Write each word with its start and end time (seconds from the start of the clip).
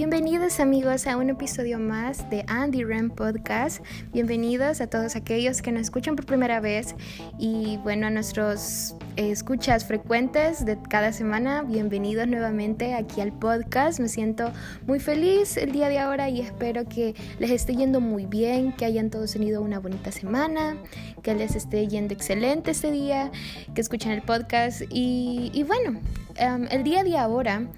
Bienvenidos 0.00 0.60
amigos 0.60 1.06
a 1.06 1.18
un 1.18 1.28
episodio 1.28 1.78
más 1.78 2.30
de 2.30 2.42
Andy 2.48 2.84
Ram 2.84 3.10
Podcast. 3.10 3.84
Bienvenidos 4.14 4.80
a 4.80 4.86
todos 4.86 5.14
aquellos 5.14 5.60
que 5.60 5.72
nos 5.72 5.82
escuchan 5.82 6.16
por 6.16 6.24
primera 6.24 6.58
vez 6.58 6.94
y 7.38 7.76
bueno, 7.82 8.06
a 8.06 8.10
nuestros 8.10 8.96
escuchas 9.16 9.84
frecuentes 9.84 10.64
de 10.64 10.78
cada 10.88 11.12
semana. 11.12 11.64
Bienvenidos 11.64 12.26
nuevamente 12.28 12.94
aquí 12.94 13.20
al 13.20 13.30
podcast. 13.30 14.00
Me 14.00 14.08
siento 14.08 14.50
muy 14.86 15.00
feliz 15.00 15.58
el 15.58 15.70
día 15.70 15.90
de 15.90 15.98
ahora 15.98 16.30
y 16.30 16.40
espero 16.40 16.88
que 16.88 17.14
les 17.38 17.50
esté 17.50 17.76
yendo 17.76 18.00
muy 18.00 18.24
bien, 18.24 18.72
que 18.72 18.86
hayan 18.86 19.10
todos 19.10 19.32
tenido 19.32 19.60
una 19.60 19.80
bonita 19.80 20.12
semana, 20.12 20.78
que 21.22 21.34
les 21.34 21.54
esté 21.56 21.86
yendo 21.88 22.14
excelente 22.14 22.70
este 22.70 22.90
día, 22.90 23.30
que 23.74 23.82
escuchen 23.82 24.12
el 24.12 24.22
podcast 24.22 24.80
y, 24.88 25.50
y 25.52 25.62
bueno, 25.62 26.00
um, 26.40 26.66
el 26.70 26.84
día 26.84 27.04
de 27.04 27.18
ahora... 27.18 27.68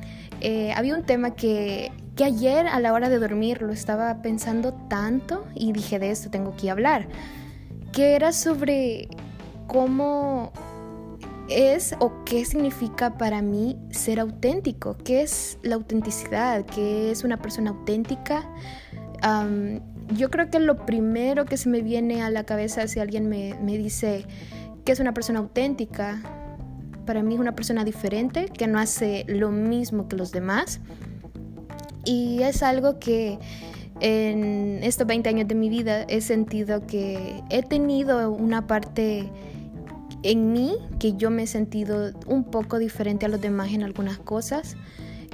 Eh, 0.44 0.72
había 0.74 0.96
un 0.96 1.04
tema 1.04 1.36
que 1.36 1.92
que 2.16 2.24
ayer 2.24 2.66
a 2.66 2.78
la 2.80 2.92
hora 2.92 3.08
de 3.08 3.18
dormir 3.18 3.62
lo 3.62 3.72
estaba 3.72 4.20
pensando 4.22 4.72
tanto 4.88 5.46
y 5.54 5.72
dije 5.72 5.98
de 5.98 6.10
esto 6.10 6.30
tengo 6.30 6.54
que 6.56 6.70
hablar, 6.70 7.08
que 7.92 8.14
era 8.14 8.32
sobre 8.32 9.08
cómo 9.66 10.52
es 11.48 11.94
o 11.98 12.12
qué 12.24 12.44
significa 12.44 13.16
para 13.16 13.42
mí 13.42 13.78
ser 13.90 14.20
auténtico, 14.20 14.96
qué 15.04 15.22
es 15.22 15.58
la 15.62 15.74
autenticidad, 15.76 16.64
qué 16.64 17.10
es 17.10 17.24
una 17.24 17.40
persona 17.40 17.70
auténtica. 17.70 18.48
yo 20.14 20.30
creo 20.30 20.50
que 20.50 20.58
lo 20.58 20.84
primero 20.84 21.44
que 21.46 21.56
se 21.56 21.68
me 21.68 21.80
viene 21.80 22.22
a 22.22 22.30
la 22.30 22.44
cabeza 22.44 22.86
si 22.88 23.00
alguien 23.00 23.28
me, 23.28 23.54
me 23.62 23.78
dice 23.78 24.26
que 24.84 24.92
es 24.92 25.00
una 25.00 25.14
persona 25.14 25.38
auténtica, 25.38 26.20
para 27.06 27.22
mí 27.22 27.34
es 27.34 27.40
una 27.40 27.54
persona 27.54 27.84
diferente, 27.84 28.46
que 28.46 28.66
no 28.66 28.78
hace 28.78 29.24
lo 29.28 29.50
mismo 29.50 30.08
que 30.08 30.16
los 30.16 30.32
demás 30.32 30.80
y 32.04 32.42
es 32.42 32.62
algo 32.62 32.98
que 32.98 33.38
en 34.00 34.80
estos 34.82 35.06
20 35.06 35.28
años 35.28 35.48
de 35.48 35.54
mi 35.54 35.68
vida 35.68 36.02
he 36.02 36.20
sentido 36.20 36.86
que 36.86 37.40
he 37.50 37.62
tenido 37.62 38.30
una 38.32 38.66
parte 38.66 39.30
en 40.22 40.52
mí 40.52 40.76
que 40.98 41.14
yo 41.14 41.30
me 41.30 41.44
he 41.44 41.46
sentido 41.46 42.12
un 42.26 42.44
poco 42.44 42.78
diferente 42.78 43.26
a 43.26 43.28
los 43.28 43.40
demás 43.40 43.72
en 43.72 43.82
algunas 43.82 44.18
cosas 44.18 44.76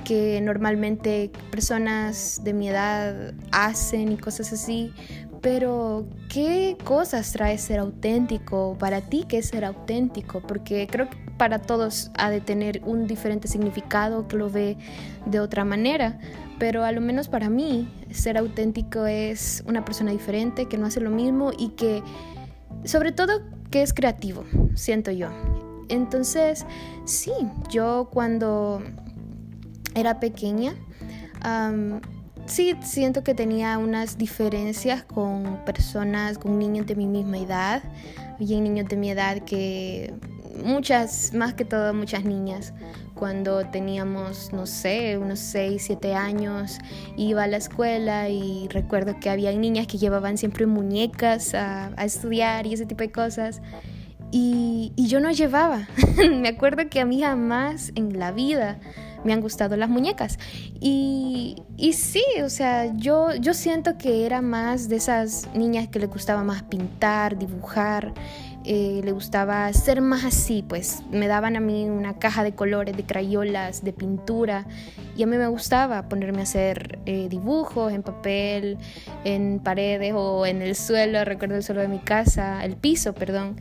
que 0.04 0.40
normalmente 0.40 1.30
personas 1.50 2.40
de 2.42 2.54
mi 2.54 2.68
edad 2.68 3.34
hacen 3.52 4.12
y 4.12 4.16
cosas 4.16 4.52
así. 4.52 4.92
Pero, 5.40 6.06
¿qué 6.28 6.76
cosas 6.84 7.32
trae 7.32 7.58
ser 7.58 7.78
auténtico 7.78 8.76
para 8.78 9.00
ti? 9.02 9.24
¿Qué 9.28 9.38
es 9.38 9.46
ser 9.46 9.64
auténtico? 9.64 10.40
Porque 10.40 10.88
creo 10.90 11.08
que 11.08 11.16
para 11.36 11.60
todos 11.60 12.10
ha 12.18 12.30
de 12.30 12.40
tener 12.40 12.82
un 12.84 13.06
diferente 13.06 13.46
significado 13.46 14.26
que 14.26 14.36
lo 14.36 14.50
ve 14.50 14.76
de 15.26 15.38
otra 15.38 15.64
manera 15.64 16.18
pero 16.58 16.84
a 16.84 16.92
lo 16.92 17.00
menos 17.00 17.28
para 17.28 17.48
mí 17.48 17.88
ser 18.10 18.36
auténtico 18.36 19.06
es 19.06 19.62
una 19.66 19.84
persona 19.84 20.10
diferente, 20.10 20.66
que 20.66 20.76
no 20.76 20.86
hace 20.86 21.00
lo 21.00 21.10
mismo 21.10 21.52
y 21.56 21.70
que 21.70 22.02
sobre 22.84 23.12
todo 23.12 23.40
que 23.70 23.82
es 23.82 23.92
creativo, 23.92 24.44
siento 24.74 25.10
yo. 25.10 25.28
Entonces, 25.88 26.66
sí, 27.04 27.32
yo 27.70 28.08
cuando 28.12 28.82
era 29.94 30.20
pequeña, 30.20 30.74
sí 32.48 32.74
siento 32.82 33.22
que 33.22 33.34
tenía 33.34 33.78
unas 33.78 34.18
diferencias 34.18 35.04
con 35.04 35.64
personas, 35.64 36.38
con 36.38 36.58
niños 36.58 36.86
de 36.86 36.96
mi 36.96 37.06
misma 37.06 37.38
edad. 37.38 37.82
Había 38.34 38.60
niños 38.60 38.88
de 38.88 38.96
mi 38.96 39.10
edad 39.10 39.38
que 39.44 40.14
muchas, 40.64 41.32
más 41.34 41.54
que 41.54 41.64
todo 41.64 41.94
muchas 41.94 42.24
niñas, 42.24 42.72
cuando 43.14 43.66
teníamos, 43.66 44.52
no 44.52 44.66
sé, 44.66 45.18
unos 45.18 45.38
6, 45.40 45.82
7 45.84 46.14
años, 46.14 46.78
iba 47.16 47.44
a 47.44 47.46
la 47.46 47.56
escuela 47.56 48.28
y 48.28 48.68
recuerdo 48.68 49.18
que 49.20 49.30
había 49.30 49.52
niñas 49.52 49.86
que 49.86 49.98
llevaban 49.98 50.38
siempre 50.38 50.66
muñecas 50.66 51.54
a, 51.54 51.90
estudiar 52.04 52.66
y 52.66 52.74
ese 52.74 52.86
tipo 52.86 53.02
de 53.02 53.10
cosas. 53.10 53.60
Y, 54.30 54.92
yo 54.96 55.20
no 55.20 55.30
llevaba. 55.30 55.88
me 56.30 56.48
acuerdo 56.48 56.88
que 56.90 57.00
a 57.00 57.04
mí 57.04 57.22
jamás 57.22 57.92
en 57.94 58.18
la 58.18 58.30
vida 58.30 58.78
me 59.24 59.32
han 59.32 59.40
gustado 59.40 59.76
las 59.76 59.88
muñecas. 59.88 60.38
Y, 60.80 61.56
y 61.76 61.92
sí, 61.94 62.24
o 62.42 62.50
sea, 62.50 62.92
yo, 62.94 63.34
yo 63.34 63.54
siento 63.54 63.98
que 63.98 64.26
era 64.26 64.40
más 64.40 64.88
de 64.88 64.96
esas 64.96 65.48
niñas 65.54 65.88
que 65.88 65.98
le 65.98 66.06
gustaba 66.06 66.44
más 66.44 66.62
pintar, 66.62 67.38
dibujar. 67.38 68.12
Eh, 68.64 69.00
le 69.02 69.12
gustaba 69.12 69.72
ser 69.72 70.02
más 70.02 70.24
así, 70.24 70.62
pues 70.68 71.02
me 71.10 71.26
daban 71.26 71.56
a 71.56 71.60
mí 71.60 71.88
una 71.88 72.18
caja 72.18 72.44
de 72.44 72.54
colores, 72.54 72.94
de 72.94 73.02
crayolas, 73.02 73.82
de 73.82 73.94
pintura 73.94 74.66
y 75.16 75.22
a 75.22 75.26
mí 75.26 75.38
me 75.38 75.46
gustaba 75.46 76.08
ponerme 76.08 76.40
a 76.40 76.42
hacer 76.42 76.98
eh, 77.06 77.28
dibujos 77.30 77.92
en 77.92 78.02
papel, 78.02 78.76
en 79.24 79.60
paredes 79.60 80.12
o 80.14 80.44
en 80.44 80.60
el 80.60 80.74
suelo, 80.74 81.24
recuerdo 81.24 81.54
el 81.54 81.62
suelo 81.62 81.80
de 81.80 81.88
mi 81.88 81.98
casa, 81.98 82.62
el 82.62 82.76
piso, 82.76 83.14
perdón, 83.14 83.56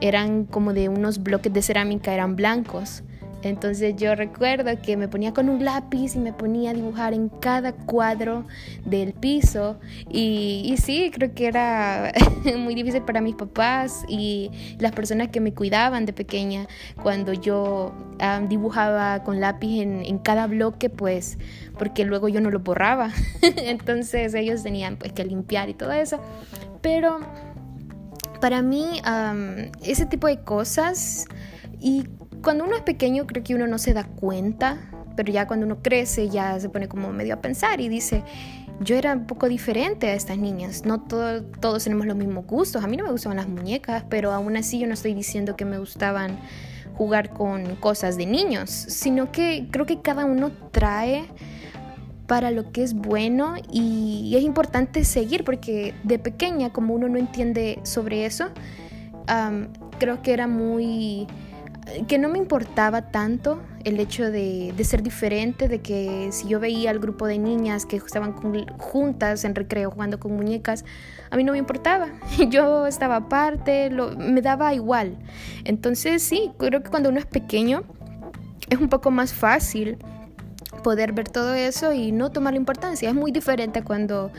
eran 0.00 0.44
como 0.44 0.72
de 0.72 0.88
unos 0.88 1.22
bloques 1.22 1.52
de 1.52 1.60
cerámica, 1.60 2.14
eran 2.14 2.34
blancos 2.34 3.02
entonces 3.42 3.94
yo 3.96 4.14
recuerdo 4.14 4.70
que 4.82 4.96
me 4.96 5.08
ponía 5.08 5.32
con 5.32 5.48
un 5.48 5.64
lápiz 5.64 6.16
y 6.16 6.18
me 6.18 6.32
ponía 6.32 6.70
a 6.70 6.74
dibujar 6.74 7.14
en 7.14 7.28
cada 7.28 7.72
cuadro 7.72 8.46
del 8.84 9.12
piso 9.12 9.78
y, 10.10 10.74
sí, 10.82 11.10
creo 11.12 11.34
que 11.34 11.46
era 11.46 12.12
muy 12.58 12.74
difícil 12.74 13.02
para 13.02 13.20
mis 13.20 13.36
papás 13.36 14.04
y 14.08 14.50
las 14.78 14.92
personas 14.92 15.28
que 15.28 15.40
me 15.40 15.54
cuidaban 15.54 16.04
de 16.06 16.12
pequeña 16.12 16.66
cuando 17.02 17.32
yo 17.32 17.92
dibujaba 18.48 19.22
con 19.22 19.40
lápiz 19.40 19.82
en, 19.82 20.18
cada 20.18 20.48
bloque, 20.48 20.90
pues 20.90 21.38
porque 21.78 22.04
luego 22.04 22.28
yo 22.28 22.40
no 22.40 22.50
lo 22.50 22.58
borraba. 22.58 23.12
Entonces 23.42 24.34
ellos 24.34 24.64
tenían 24.64 24.96
pues 24.96 25.12
que 25.12 25.24
limpiar 25.24 25.68
y 25.68 25.74
todo 25.74 25.92
eso. 25.92 26.20
Pero 26.82 27.20
para 28.40 28.62
mí 28.62 29.00
ese 29.84 30.06
tipo 30.06 30.26
de 30.26 30.40
cosas 30.40 31.26
y 31.80 32.04
cuando 32.42 32.64
uno 32.64 32.76
es 32.76 32.82
pequeño 32.82 33.26
creo 33.26 33.42
que 33.42 33.54
uno 33.54 33.66
no 33.66 33.78
se 33.78 33.94
da 33.94 34.04
cuenta, 34.04 34.78
pero 35.16 35.32
ya 35.32 35.46
cuando 35.46 35.66
uno 35.66 35.82
crece 35.82 36.28
ya 36.28 36.58
se 36.60 36.68
pone 36.68 36.88
como 36.88 37.12
medio 37.12 37.34
a 37.34 37.40
pensar 37.40 37.80
y 37.80 37.88
dice, 37.88 38.22
yo 38.80 38.96
era 38.96 39.12
un 39.12 39.26
poco 39.26 39.48
diferente 39.48 40.08
a 40.08 40.14
estas 40.14 40.38
niñas, 40.38 40.84
no 40.84 41.00
todos 41.02 41.84
tenemos 41.84 42.06
los 42.06 42.16
mismos 42.16 42.46
gustos, 42.46 42.84
a 42.84 42.86
mí 42.86 42.96
no 42.96 43.04
me 43.04 43.10
gustaban 43.10 43.36
las 43.36 43.48
muñecas, 43.48 44.04
pero 44.08 44.32
aún 44.32 44.56
así 44.56 44.78
yo 44.78 44.86
no 44.86 44.94
estoy 44.94 45.14
diciendo 45.14 45.56
que 45.56 45.64
me 45.64 45.78
gustaban 45.78 46.38
jugar 46.94 47.30
con 47.30 47.76
cosas 47.76 48.16
de 48.16 48.26
niños, 48.26 48.70
sino 48.70 49.32
que 49.32 49.68
creo 49.70 49.86
que 49.86 50.00
cada 50.00 50.24
uno 50.24 50.50
trae 50.70 51.26
para 52.26 52.50
lo 52.50 52.70
que 52.72 52.82
es 52.82 52.94
bueno 52.94 53.54
y, 53.72 54.34
es 54.36 54.44
importante 54.44 55.04
seguir 55.04 55.44
porque 55.44 55.94
de 56.04 56.18
pequeña 56.18 56.72
como 56.72 56.94
uno 56.94 57.08
no 57.08 57.18
entiende 57.18 57.80
sobre 57.82 58.26
eso, 58.26 58.50
creo 59.98 60.22
que 60.22 60.32
era 60.32 60.46
muy 60.46 61.26
que 62.06 62.18
no 62.18 62.28
me 62.28 62.38
importaba 62.38 63.10
tanto 63.10 63.60
el 63.84 64.00
hecho 64.00 64.30
de, 64.30 64.72
ser 64.82 65.02
diferente, 65.02 65.68
de 65.68 65.80
que 65.80 66.28
si 66.32 66.48
yo 66.48 66.60
veía 66.60 66.90
al 66.90 66.98
grupo 66.98 67.26
de 67.26 67.38
niñas 67.38 67.86
que 67.86 67.96
estaban 67.96 68.34
juntas 68.78 69.44
en 69.44 69.54
recreo 69.54 69.90
jugando 69.90 70.18
con 70.18 70.34
muñecas, 70.34 70.84
a 71.30 71.36
mí 71.36 71.44
no 71.44 71.52
me 71.52 71.58
importaba. 71.58 72.08
Yo 72.48 72.86
estaba 72.86 73.16
aparte, 73.16 73.90
me 73.90 74.42
daba 74.42 74.74
igual. 74.74 75.16
Entonces 75.64 76.22
sí, 76.22 76.52
creo 76.58 76.82
que 76.82 76.90
cuando 76.90 77.08
uno 77.10 77.18
es 77.18 77.26
pequeño 77.26 77.82
es 78.70 78.78
un 78.78 78.88
poco 78.88 79.10
más 79.10 79.32
fácil 79.32 79.98
poder 80.82 81.12
ver 81.12 81.28
todo 81.28 81.54
eso 81.54 81.92
y 81.92 82.12
no 82.12 82.30
tomar 82.30 82.52
la 82.52 82.58
importancia. 82.58 83.08
Es 83.08 83.14
muy 83.14 83.32
diferente 83.32 83.82
cuando 83.82 84.30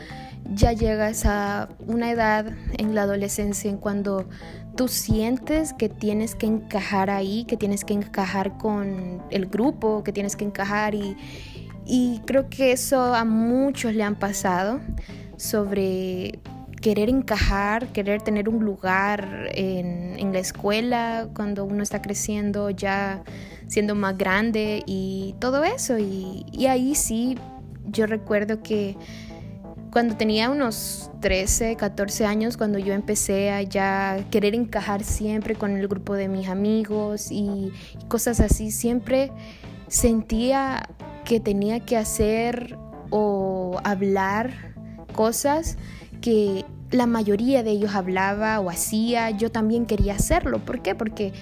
ya 0.44 0.72
llegas 0.72 1.24
a 1.26 1.68
una 1.86 2.10
edad 2.10 2.46
en 2.78 2.94
la 2.94 3.02
adolescencia 3.02 3.70
en 3.70 3.76
cuando 3.76 4.28
tú 4.76 4.88
sientes 4.88 5.72
que 5.72 5.88
tienes 5.88 6.34
que 6.34 6.46
encajar 6.46 7.10
ahí, 7.10 7.44
que 7.44 7.56
tienes 7.56 7.84
que 7.84 7.94
encajar 7.94 8.56
con 8.56 9.22
el 9.30 9.46
grupo, 9.46 10.02
que 10.02 10.12
tienes 10.12 10.36
que 10.36 10.44
encajar 10.44 10.94
y, 10.94 11.16
creo 12.24 12.48
que 12.48 12.70
eso 12.70 13.14
a 13.14 13.24
muchos 13.24 13.94
le 13.94 14.04
han 14.04 14.14
pasado 14.14 14.80
sobre 15.36 16.38
querer 16.80 17.08
encajar, 17.08 17.88
querer 17.88 18.22
tener 18.22 18.48
un 18.48 18.64
lugar 18.64 19.48
en, 19.54 20.32
la 20.32 20.38
escuela 20.38 21.28
cuando 21.34 21.64
uno 21.64 21.82
está 21.82 22.00
creciendo, 22.00 22.70
ya 22.70 23.24
siendo 23.66 23.96
más 23.96 24.16
grande 24.16 24.84
y 24.86 25.34
todo 25.40 25.64
eso. 25.64 25.98
y 25.98 26.66
ahí 26.66 26.94
sí, 26.94 27.36
yo 27.86 28.06
recuerdo 28.06 28.62
que 28.62 28.96
cuando 29.90 30.16
tenía 30.16 30.50
unos 30.50 31.10
13, 31.20 31.76
14 31.76 32.24
años, 32.24 32.56
cuando 32.56 32.78
yo 32.78 32.92
empecé 32.92 33.50
a 33.50 33.62
ya 33.62 34.24
querer 34.30 34.54
encajar 34.54 35.02
siempre 35.02 35.54
con 35.54 35.76
el 35.76 35.88
grupo 35.88 36.14
de 36.14 36.28
mis 36.28 36.48
amigos 36.48 37.30
y, 37.30 37.72
cosas 38.08 38.40
así, 38.40 38.70
siempre 38.70 39.32
sentía 39.88 40.88
que 41.24 41.40
tenía 41.40 41.80
que 41.80 41.96
hacer 41.96 42.78
o 43.10 43.80
hablar 43.84 44.74
cosas 45.12 45.76
que 46.20 46.64
la 46.90 47.06
mayoría 47.06 47.62
de 47.62 47.70
ellos 47.70 47.94
hablaba 47.94 48.60
o 48.60 48.70
hacía, 48.70 49.30
yo 49.30 49.50
también 49.50 49.86
quería 49.86 50.14
hacerlo. 50.14 50.64
¿Por 50.64 50.82
qué? 50.82 50.94
Porque 50.94 51.32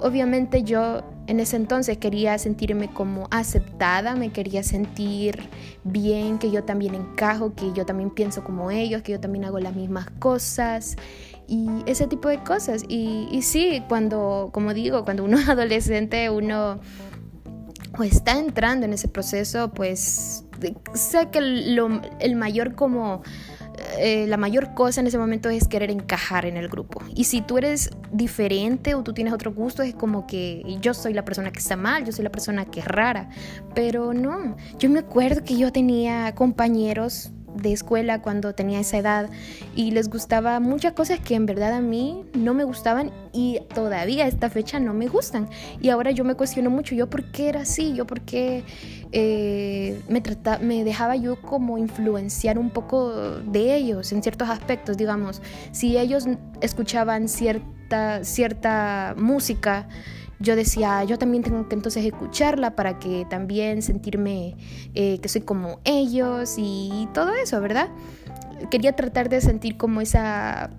obviamente 0.00 0.62
yo 0.62 1.02
en 1.26 1.40
ese 1.40 1.56
entonces 1.56 1.98
quería 1.98 2.38
sentirme 2.38 2.88
como 2.88 3.28
aceptada, 3.30 4.14
me 4.14 4.30
quería 4.30 4.62
sentir 4.62 5.48
bien, 5.84 6.38
que 6.38 6.50
yo 6.50 6.64
también 6.64 6.94
encajo, 6.94 7.54
que 7.54 7.72
yo 7.72 7.84
también 7.84 8.10
pienso 8.10 8.44
como 8.44 8.70
ellos, 8.70 9.02
que 9.02 9.12
yo 9.12 9.20
también 9.20 9.44
hago 9.44 9.58
las 9.58 9.74
mismas 9.74 10.08
cosas 10.18 10.96
y 11.48 11.68
ese 11.86 12.06
tipo 12.06 12.28
de 12.28 12.38
cosas. 12.42 12.84
Y, 12.88 13.40
sí, 13.42 13.82
cuando, 13.88 14.50
como 14.52 14.74
digo, 14.74 15.04
cuando 15.04 15.24
uno 15.24 15.38
es 15.40 15.48
adolescente, 15.48 16.30
uno 16.30 16.80
está 18.04 18.38
entrando 18.38 18.86
en 18.86 18.92
ese 18.92 19.08
proceso, 19.08 19.72
pues 19.72 20.44
sé 20.94 21.28
que 21.30 21.38
el 21.38 22.36
mayor 22.36 22.74
como 22.74 23.22
eh, 23.98 24.26
la 24.26 24.36
mayor 24.36 24.74
cosa 24.74 25.00
en 25.00 25.06
ese 25.06 25.18
momento 25.18 25.48
es 25.48 25.68
querer 25.68 25.90
encajar 25.90 26.46
en 26.46 26.56
el 26.56 26.68
grupo. 26.68 27.02
Y 27.14 27.24
si 27.24 27.40
tú 27.40 27.58
eres 27.58 27.90
diferente 28.12 28.94
o 28.94 29.02
tú 29.02 29.12
tienes 29.12 29.32
otro 29.32 29.52
gusto, 29.52 29.82
es 29.82 29.94
como 29.94 30.26
que 30.26 30.62
yo 30.80 30.94
soy 30.94 31.12
la 31.12 31.24
persona 31.24 31.50
que 31.52 31.58
está 31.58 31.76
mal, 31.76 32.04
yo 32.04 32.12
soy 32.12 32.24
la 32.24 32.30
persona 32.30 32.64
que 32.64 32.80
es 32.80 32.86
rara. 32.86 33.28
Pero 33.74 34.12
no, 34.14 34.56
yo 34.78 34.90
me 34.90 35.00
acuerdo 35.00 35.42
que 35.44 35.56
yo 35.56 35.72
tenía 35.72 36.34
compañeros 36.34 37.32
de 37.56 37.72
escuela 37.72 38.22
cuando 38.22 38.54
tenía 38.54 38.80
esa 38.80 38.98
edad 38.98 39.30
y 39.74 39.90
les 39.90 40.08
gustaba 40.08 40.60
muchas 40.60 40.92
cosas 40.92 41.20
que 41.20 41.34
en 41.34 41.46
verdad 41.46 41.72
a 41.72 41.80
mí 41.80 42.24
no 42.34 42.54
me 42.54 42.64
gustaban 42.64 43.12
y 43.32 43.60
todavía 43.74 44.24
a 44.24 44.28
esta 44.28 44.50
fecha 44.50 44.80
no 44.80 44.94
me 44.94 45.08
gustan. 45.08 45.48
Y 45.80 45.90
ahora 45.90 46.10
yo 46.10 46.24
me 46.24 46.34
cuestiono 46.34 46.70
mucho, 46.70 46.94
yo 46.94 47.08
por 47.08 47.24
qué 47.30 47.48
era 47.48 47.60
así, 47.62 47.94
yo 47.94 48.06
por 48.06 48.22
qué 48.22 48.64
eh, 49.12 50.00
me, 50.08 50.22
me 50.60 50.84
dejaba 50.84 51.16
yo 51.16 51.40
como 51.40 51.78
influenciar 51.78 52.58
un 52.58 52.70
poco 52.70 53.12
de 53.12 53.74
ellos 53.74 54.12
en 54.12 54.22
ciertos 54.22 54.48
aspectos, 54.48 54.96
digamos, 54.96 55.42
si 55.72 55.98
ellos 55.98 56.26
escuchaban 56.60 57.28
cierta, 57.28 58.24
cierta 58.24 59.14
música, 59.16 59.88
yo 60.38 60.56
decía, 60.56 61.04
yo 61.04 61.18
también 61.18 61.42
tengo 61.42 61.68
que 61.68 61.74
entonces 61.74 62.04
escucharla 62.04 62.76
para 62.76 62.98
que 62.98 63.26
también 63.28 63.82
sentirme 63.82 64.56
eh, 64.94 65.18
que 65.20 65.28
soy 65.28 65.42
como 65.42 65.80
ellos 65.84 66.56
y 66.58 67.08
todo 67.14 67.32
eso, 67.34 67.60
¿verdad? 67.60 67.88
Quería 68.70 68.94
tratar 68.94 69.28
de 69.28 69.40
sentir 69.40 69.76
como 69.76 70.00
esa 70.00 70.70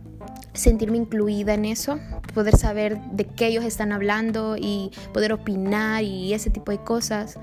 sentirme 0.58 0.98
incluida 0.98 1.54
en 1.54 1.66
eso, 1.66 2.00
poder 2.34 2.58
saber 2.58 3.00
de 3.12 3.26
qué 3.26 3.48
ellos 3.48 3.64
están 3.64 3.92
hablando 3.92 4.56
y 4.58 4.92
poder 5.14 5.34
opinar 5.34 6.04
y 6.04 6.34
ese 6.34 6.50
tipo 6.50 6.72
de 6.72 6.80
cosas 6.80 7.38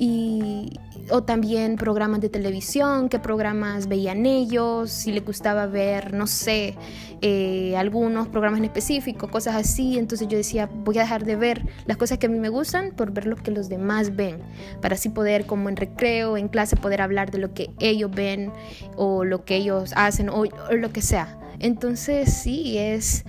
y, 0.00 0.78
o 1.10 1.22
también 1.22 1.76
programas 1.76 2.22
de 2.22 2.30
televisión, 2.30 3.10
qué 3.10 3.18
programas 3.18 3.86
veían 3.86 4.24
ellos, 4.24 4.90
si 4.90 5.12
les 5.12 5.22
gustaba 5.22 5.66
ver, 5.66 6.14
no 6.14 6.26
sé, 6.26 6.74
eh, 7.20 7.76
algunos 7.76 8.28
programas 8.28 8.60
en 8.60 8.64
específico, 8.64 9.28
cosas 9.28 9.56
así. 9.56 9.98
Entonces 9.98 10.26
yo 10.28 10.38
decía, 10.38 10.70
voy 10.72 10.96
a 10.96 11.02
dejar 11.02 11.26
de 11.26 11.36
ver 11.36 11.66
las 11.84 11.98
cosas 11.98 12.16
que 12.16 12.26
a 12.26 12.28
mí 12.30 12.38
me 12.38 12.48
gustan 12.48 12.92
por 12.92 13.12
ver 13.12 13.26
lo 13.26 13.36
que 13.36 13.50
los 13.50 13.68
demás 13.68 14.16
ven, 14.16 14.38
para 14.80 14.94
así 14.94 15.10
poder 15.10 15.44
como 15.44 15.68
en 15.68 15.76
recreo, 15.76 16.38
en 16.38 16.48
clase, 16.48 16.76
poder 16.76 17.02
hablar 17.02 17.30
de 17.30 17.36
lo 17.36 17.52
que 17.52 17.70
ellos 17.78 18.10
ven 18.10 18.52
o 18.96 19.24
lo 19.24 19.44
que 19.44 19.56
ellos 19.56 19.92
hacen 19.96 20.30
o, 20.30 20.44
o 20.44 20.74
lo 20.74 20.92
que 20.94 21.02
sea. 21.02 21.36
Entonces 21.60 22.32
sí, 22.32 22.78
es, 22.78 23.24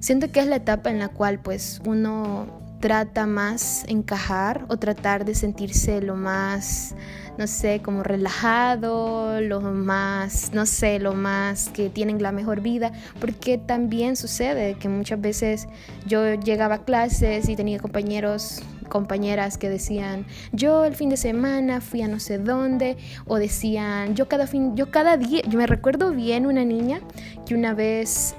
siento 0.00 0.30
que 0.30 0.40
es 0.40 0.46
la 0.46 0.56
etapa 0.56 0.90
en 0.90 0.98
la 0.98 1.08
cual 1.08 1.40
pues 1.40 1.80
uno 1.86 2.46
trata 2.84 3.24
más 3.26 3.86
encajar 3.88 4.66
o 4.68 4.76
tratar 4.76 5.24
de 5.24 5.34
sentirse 5.34 6.02
lo 6.02 6.16
más, 6.16 6.94
no 7.38 7.46
sé, 7.46 7.80
como 7.80 8.02
relajado, 8.02 9.40
lo 9.40 9.62
más, 9.62 10.50
no 10.52 10.66
sé, 10.66 10.98
lo 10.98 11.14
más 11.14 11.70
que 11.70 11.88
tienen 11.88 12.22
la 12.22 12.30
mejor 12.30 12.60
vida, 12.60 12.92
porque 13.20 13.56
también 13.56 14.16
sucede 14.16 14.74
que 14.74 14.90
muchas 14.90 15.18
veces 15.18 15.66
yo 16.06 16.34
llegaba 16.34 16.74
a 16.74 16.84
clases 16.84 17.48
y 17.48 17.56
tenía 17.56 17.78
compañeros 17.78 18.60
compañeras 18.88 19.58
que 19.58 19.68
decían 19.68 20.26
yo 20.52 20.84
el 20.84 20.94
fin 20.94 21.08
de 21.08 21.16
semana 21.16 21.80
fui 21.80 22.02
a 22.02 22.08
no 22.08 22.20
sé 22.20 22.38
dónde 22.38 22.96
o 23.26 23.36
decían 23.36 24.14
yo 24.14 24.28
cada 24.28 24.46
fin 24.46 24.76
yo 24.76 24.90
cada 24.90 25.16
día 25.16 25.42
yo 25.48 25.58
me 25.58 25.66
recuerdo 25.66 26.12
bien 26.12 26.46
una 26.46 26.64
niña 26.64 27.00
que 27.46 27.54
una 27.54 27.74
vez 27.74 28.34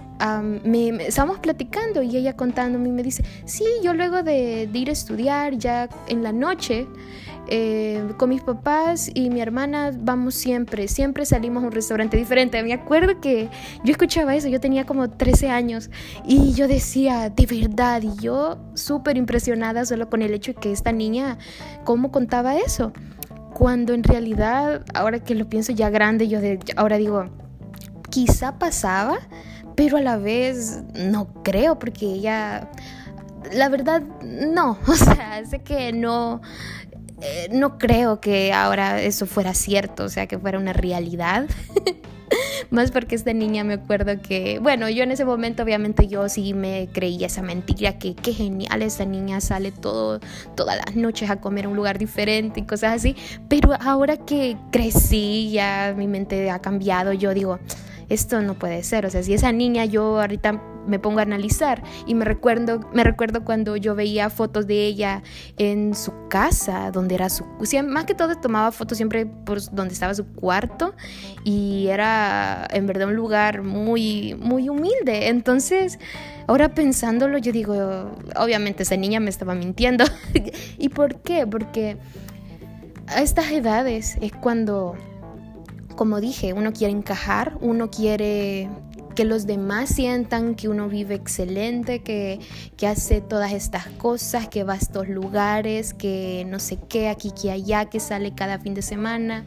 me, 0.63 0.89
estábamos 1.07 1.39
platicando 1.39 2.01
y 2.01 2.15
ella 2.17 2.35
contándome 2.35 2.89
y 2.89 2.91
me 2.91 3.03
dice, 3.03 3.23
sí, 3.45 3.65
yo 3.83 3.93
luego 3.93 4.23
de, 4.23 4.69
ir 4.73 4.89
a 4.89 4.91
estudiar 4.91 5.57
ya 5.57 5.89
en 6.07 6.23
la 6.23 6.31
noche 6.31 6.87
eh, 7.47 8.13
con 8.17 8.29
mis 8.29 8.41
papás 8.41 9.09
y 9.13 9.29
mi 9.29 9.41
hermana 9.41 9.91
vamos 9.93 10.35
siempre, 10.35 10.87
siempre 10.87 11.25
salimos 11.25 11.63
a 11.63 11.67
un 11.67 11.71
restaurante 11.71 12.17
diferente. 12.17 12.61
Me 12.63 12.73
acuerdo 12.73 13.19
que 13.19 13.49
yo 13.83 13.91
escuchaba 13.91 14.35
eso, 14.35 14.47
yo 14.47 14.59
tenía 14.59 14.85
como 14.85 15.09
13 15.09 15.49
años 15.49 15.89
y 16.25 16.53
yo 16.53 16.67
decía, 16.67 17.29
de 17.29 17.45
verdad, 17.45 18.01
y 18.01 18.15
yo 18.21 18.57
súper 18.73 19.17
impresionada 19.17 19.85
solo 19.85 20.09
con 20.09 20.21
el 20.21 20.33
hecho 20.33 20.53
de 20.53 20.59
que 20.59 20.71
esta 20.71 20.91
niña, 20.91 21.37
¿cómo 21.83 22.11
contaba 22.11 22.57
eso? 22.57 22.93
Cuando 23.53 23.93
en 23.93 24.03
realidad, 24.03 24.83
ahora 24.93 25.19
que 25.19 25.35
lo 25.35 25.47
pienso 25.47 25.71
ya 25.71 25.89
grande, 25.89 26.27
yo 26.27 26.41
de, 26.41 26.59
ahora 26.75 26.97
digo, 26.97 27.25
quizá 28.09 28.59
pasaba 28.59 29.19
pero 29.75 29.97
a 29.97 30.01
la 30.01 30.17
vez 30.17 30.83
no 30.93 31.27
creo 31.43 31.77
porque 31.77 32.05
ella, 32.05 32.69
la 33.53 33.69
verdad, 33.69 34.01
no, 34.23 34.77
o 34.87 34.93
sea, 34.93 35.45
sé 35.45 35.59
que 35.59 35.93
no, 35.93 36.41
eh, 37.21 37.47
no 37.51 37.77
creo 37.77 38.19
que 38.19 38.53
ahora 38.53 39.01
eso 39.01 39.25
fuera 39.25 39.53
cierto, 39.53 40.03
o 40.03 40.09
sea, 40.09 40.27
que 40.27 40.37
fuera 40.37 40.59
una 40.59 40.73
realidad. 40.73 41.47
Más 42.71 42.91
porque 42.91 43.15
esta 43.15 43.31
niña 43.33 43.63
me 43.63 43.75
acuerdo 43.75 44.19
que, 44.21 44.59
bueno, 44.59 44.89
yo 44.89 45.03
en 45.03 45.11
ese 45.11 45.25
momento 45.25 45.63
obviamente 45.63 46.07
yo 46.07 46.27
sí 46.27 46.53
me 46.53 46.89
creía 46.91 47.27
esa 47.27 47.41
mentira, 47.41 47.97
que 47.99 48.15
qué 48.15 48.33
genial 48.33 48.81
esta 48.81 49.05
niña 49.05 49.39
sale 49.41 49.71
todo, 49.71 50.19
todas 50.55 50.77
las 50.77 50.95
noches 50.95 51.29
a 51.29 51.37
comer 51.37 51.65
a 51.65 51.69
un 51.69 51.75
lugar 51.75 51.99
diferente 51.99 52.61
y 52.61 52.63
cosas 52.63 52.95
así, 52.95 53.15
pero 53.47 53.73
ahora 53.79 54.17
que 54.17 54.57
crecí, 54.71 55.51
ya 55.51 55.93
mi 55.95 56.07
mente 56.07 56.49
ha 56.49 56.59
cambiado, 56.59 57.13
yo 57.13 57.33
digo, 57.33 57.59
esto 58.09 58.41
no 58.41 58.55
puede 58.55 58.83
ser, 58.83 59.05
o 59.05 59.09
sea, 59.09 59.23
si 59.23 59.33
esa 59.33 59.51
niña 59.51 59.85
yo 59.85 60.19
ahorita 60.19 60.61
me 60.87 60.99
pongo 60.99 61.19
a 61.19 61.23
analizar 61.23 61.83
y 62.05 62.15
me 62.15 62.25
recuerdo, 62.25 62.79
me 62.93 63.03
recuerdo 63.03 63.43
cuando 63.43 63.75
yo 63.75 63.95
veía 63.95 64.29
fotos 64.29 64.67
de 64.67 64.85
ella 64.85 65.23
en 65.57 65.95
su 65.95 66.13
casa, 66.29 66.91
donde 66.91 67.15
era 67.15 67.29
su, 67.29 67.45
más 67.87 68.05
que 68.05 68.13
todo 68.13 68.35
tomaba 68.35 68.71
fotos 68.71 68.97
siempre 68.97 69.25
por 69.25 69.61
donde 69.71 69.93
estaba 69.93 70.13
su 70.13 70.25
cuarto 70.25 70.93
y 71.43 71.87
era 71.87 72.67
en 72.71 72.87
verdad 72.87 73.07
un 73.07 73.15
lugar 73.15 73.63
muy, 73.63 74.35
muy 74.35 74.69
humilde, 74.69 75.29
entonces 75.29 75.99
ahora 76.47 76.73
pensándolo 76.73 77.37
yo 77.37 77.51
digo, 77.51 78.11
obviamente 78.35 78.83
esa 78.83 78.97
niña 78.97 79.19
me 79.19 79.29
estaba 79.29 79.55
mintiendo, 79.55 80.05
¿y 80.77 80.89
por 80.89 81.21
qué? 81.21 81.47
Porque 81.47 81.97
a 83.07 83.21
estas 83.21 83.51
edades 83.51 84.17
es 84.21 84.31
cuando 84.31 84.95
como 85.95 86.19
dije, 86.19 86.53
uno 86.53 86.73
quiere 86.73 86.93
encajar, 86.93 87.57
uno 87.61 87.89
quiere 87.89 88.69
que 89.15 89.23
los 89.23 89.47
demás 89.47 89.89
sientan 89.89 90.55
que 90.55 90.67
uno 90.67 90.89
vive 90.89 91.15
excelente, 91.15 92.03
que, 92.03 92.39
hace 92.85 93.21
todas 93.21 93.53
estas 93.53 93.87
cosas, 93.87 94.47
que 94.47 94.63
va 94.63 94.73
a 94.73 94.77
estos 94.77 95.07
lugares, 95.07 95.93
que 95.93 96.45
no 96.47 96.59
sé 96.59 96.77
qué, 96.89 97.07
aquí, 97.09 97.31
que 97.31 97.49
allá, 97.49 97.85
que 97.85 97.99
sale 97.99 98.35
cada 98.35 98.59
fin 98.59 98.73
de 98.73 98.81
semana. 98.81 99.45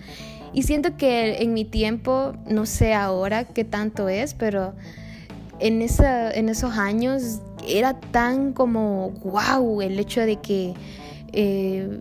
Y 0.53 0.63
siento 0.63 0.97
que 0.97 1.43
en 1.43 1.53
mi 1.53 1.65
tiempo, 1.65 2.33
no 2.47 2.67
sé 2.67 2.95
ahora 2.95 3.45
qué 3.45 3.65
tanto 3.65 4.09
es, 4.09 4.35
pero 4.35 4.73
en, 5.61 5.83
esa, 5.83 6.31
en 6.33 6.49
esos 6.49 6.73
años 6.79 7.41
era 7.69 8.01
tan 8.01 8.55
como 8.55 9.11
wow 9.23 9.83
el 9.83 9.99
hecho 9.99 10.23
de 10.23 10.37
que 10.37 10.75
eh, 11.33 12.01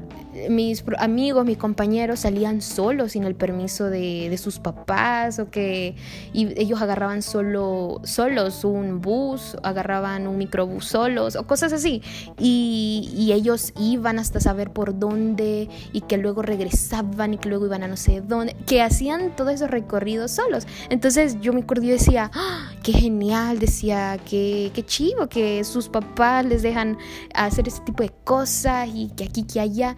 mis 0.49 0.83
amigos, 0.97 1.45
mis 1.45 1.57
compañeros 1.57 2.21
salían 2.21 2.61
solos 2.61 3.13
sin 3.13 3.23
el 3.23 3.35
permiso 3.35 3.89
de, 3.89 4.35
sus 4.37 4.59
papás 4.59 5.39
o 5.39 5.49
que 5.49 5.95
ellos 6.33 6.81
agarraban 6.81 7.21
solo, 7.21 8.01
solos 8.03 8.63
un 8.63 9.01
bus, 9.01 9.57
agarraban 9.63 10.27
un 10.27 10.37
microbús 10.37 10.85
solos 10.85 11.35
o 11.35 11.47
cosas 11.47 11.73
así. 11.73 12.01
Y, 12.37 13.11
y, 13.15 13.31
ellos 13.33 13.73
iban 13.79 14.19
hasta 14.19 14.39
saber 14.39 14.71
por 14.71 14.97
dónde 14.97 15.69
y 15.91 16.01
que 16.01 16.17
luego 16.17 16.41
regresaban 16.41 17.33
y 17.33 17.37
que 17.37 17.49
luego 17.49 17.65
iban 17.65 17.83
a 17.83 17.87
no 17.87 17.97
sé 17.97 18.21
dónde, 18.21 18.55
que 18.65 18.81
hacían 18.81 19.35
todos 19.35 19.53
esos 19.53 19.71
recorridos 19.71 20.31
solos. 20.31 20.67
Entonces 20.89 21.37
yo 21.41 21.53
me 21.53 21.61
acuerdo 21.61 21.85
y 21.85 21.89
decía, 21.89 22.29
¡Ah, 22.33 22.71
qué 22.83 22.93
genial, 22.93 23.59
decía, 23.59 24.19
qué, 24.25 24.71
qué 24.73 24.85
chivo 24.85 25.27
que 25.27 25.63
sus 25.63 25.89
papás 25.89 26.45
les 26.45 26.61
dejan 26.61 26.97
hacer 27.33 27.67
ese 27.67 27.81
tipo 27.81 28.03
de 28.03 28.11
cosas 28.23 28.89
y 28.93 29.09
que 29.15 29.25
aquí, 29.25 29.43
que 29.43 29.59
allá. 29.59 29.95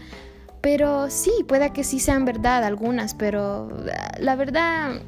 Pero 0.62 1.10
sí, 1.10 1.32
puede 1.48 1.72
que 1.72 1.84
sí 1.84 2.00
sean 2.00 2.26
verdad 2.26 2.64
algunas, 2.64 3.14
pero 3.14 3.70
la 4.20 4.36
verdad 4.36 5.02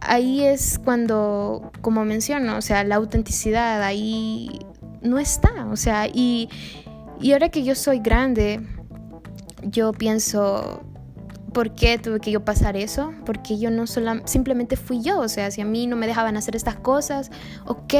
ahí 0.00 0.44
es 0.44 0.78
cuando, 0.78 1.70
como 1.80 2.04
menciono, 2.04 2.56
o 2.56 2.62
sea, 2.62 2.84
la 2.84 2.96
autenticidad 2.96 3.82
ahí 3.82 4.60
no 5.02 5.18
está, 5.18 5.66
o 5.70 5.76
sea, 5.76 6.06
y, 6.06 6.48
y 7.20 7.32
ahora 7.32 7.48
que 7.48 7.64
yo 7.64 7.74
soy 7.74 8.00
grande, 8.00 8.60
yo 9.62 9.92
pienso, 9.92 10.82
¿Por 11.52 11.74
qué 11.74 11.98
tuve 11.98 12.20
que 12.20 12.30
yo 12.30 12.44
pasar 12.44 12.76
eso? 12.76 13.12
Porque 13.24 13.58
yo 13.58 13.70
no 13.70 13.86
solo, 13.86 14.20
simplemente 14.24 14.76
fui 14.76 15.02
yo, 15.02 15.18
o 15.18 15.28
sea, 15.28 15.50
si 15.50 15.60
a 15.60 15.64
mí 15.64 15.86
no 15.86 15.96
me 15.96 16.06
dejaban 16.06 16.36
hacer 16.36 16.54
estas 16.54 16.76
cosas, 16.76 17.30
ok, 17.66 17.94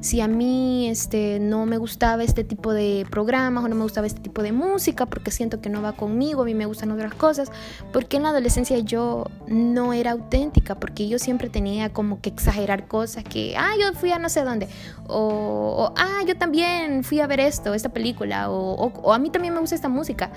si 0.00 0.20
a 0.20 0.28
mí 0.28 0.88
este, 0.88 1.38
no 1.40 1.66
me 1.66 1.78
gustaba 1.78 2.22
este 2.22 2.44
tipo 2.44 2.72
de 2.72 3.04
programas 3.10 3.64
o 3.64 3.68
no 3.68 3.74
me 3.74 3.82
gustaba 3.82 4.06
este 4.06 4.20
tipo 4.20 4.42
de 4.42 4.52
música 4.52 5.06
porque 5.06 5.30
siento 5.30 5.60
que 5.60 5.68
no 5.68 5.82
va 5.82 5.94
conmigo, 5.94 6.42
a 6.42 6.44
mí 6.44 6.54
me 6.54 6.66
gustan 6.66 6.92
otras 6.92 7.14
cosas, 7.14 7.50
porque 7.92 8.18
en 8.18 8.22
la 8.22 8.28
adolescencia 8.28 8.78
yo 8.78 9.24
no 9.48 9.92
era 9.92 10.12
auténtica, 10.12 10.76
porque 10.76 11.08
yo 11.08 11.18
siempre 11.18 11.48
tenía 11.48 11.92
como 11.92 12.20
que 12.20 12.28
exagerar 12.30 12.86
cosas, 12.86 13.24
que, 13.24 13.56
ah, 13.56 13.72
yo 13.80 13.92
fui 13.94 14.12
a 14.12 14.18
no 14.18 14.28
sé 14.28 14.44
dónde, 14.44 14.68
o, 15.08 15.92
ah, 15.96 16.20
yo 16.26 16.36
también 16.36 17.02
fui 17.02 17.20
a 17.20 17.26
ver 17.26 17.40
esto, 17.40 17.74
esta 17.74 17.88
película, 17.88 18.50
o, 18.50 18.74
o 18.74 19.12
a 19.12 19.18
mí 19.18 19.30
también 19.30 19.54
me 19.54 19.60
gusta 19.60 19.74
esta 19.74 19.88
música, 19.88 20.30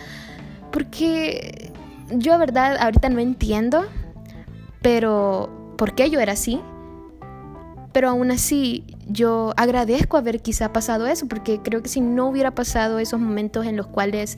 porque 0.72 1.72
yo, 2.12 2.38
verdad, 2.38 2.78
ahorita 2.80 3.10
no 3.10 3.20
entiendo, 3.20 3.86
pero 4.82 5.74
¿por 5.78 5.96
qué 5.96 6.10
yo 6.10 6.20
era 6.20 6.34
así? 6.34 6.62
Pero 7.92 8.10
aún 8.10 8.32
así, 8.32 8.84
yo 9.08 9.54
agradezco 9.58 10.18
haber 10.18 10.42
quizá 10.42 10.74
pasado 10.74 11.08
eso, 11.08 11.28
porque 11.28 11.62
creo 11.62 11.82
que 11.82 11.90
si 11.90 12.02
no 12.02 12.28
hubiera 12.28 12.52
pasado 12.52 13.00
esos 13.00 13.20
momentos 13.20 13.66
en 13.66 13.78
los 13.78 13.88
cuales 13.88 14.38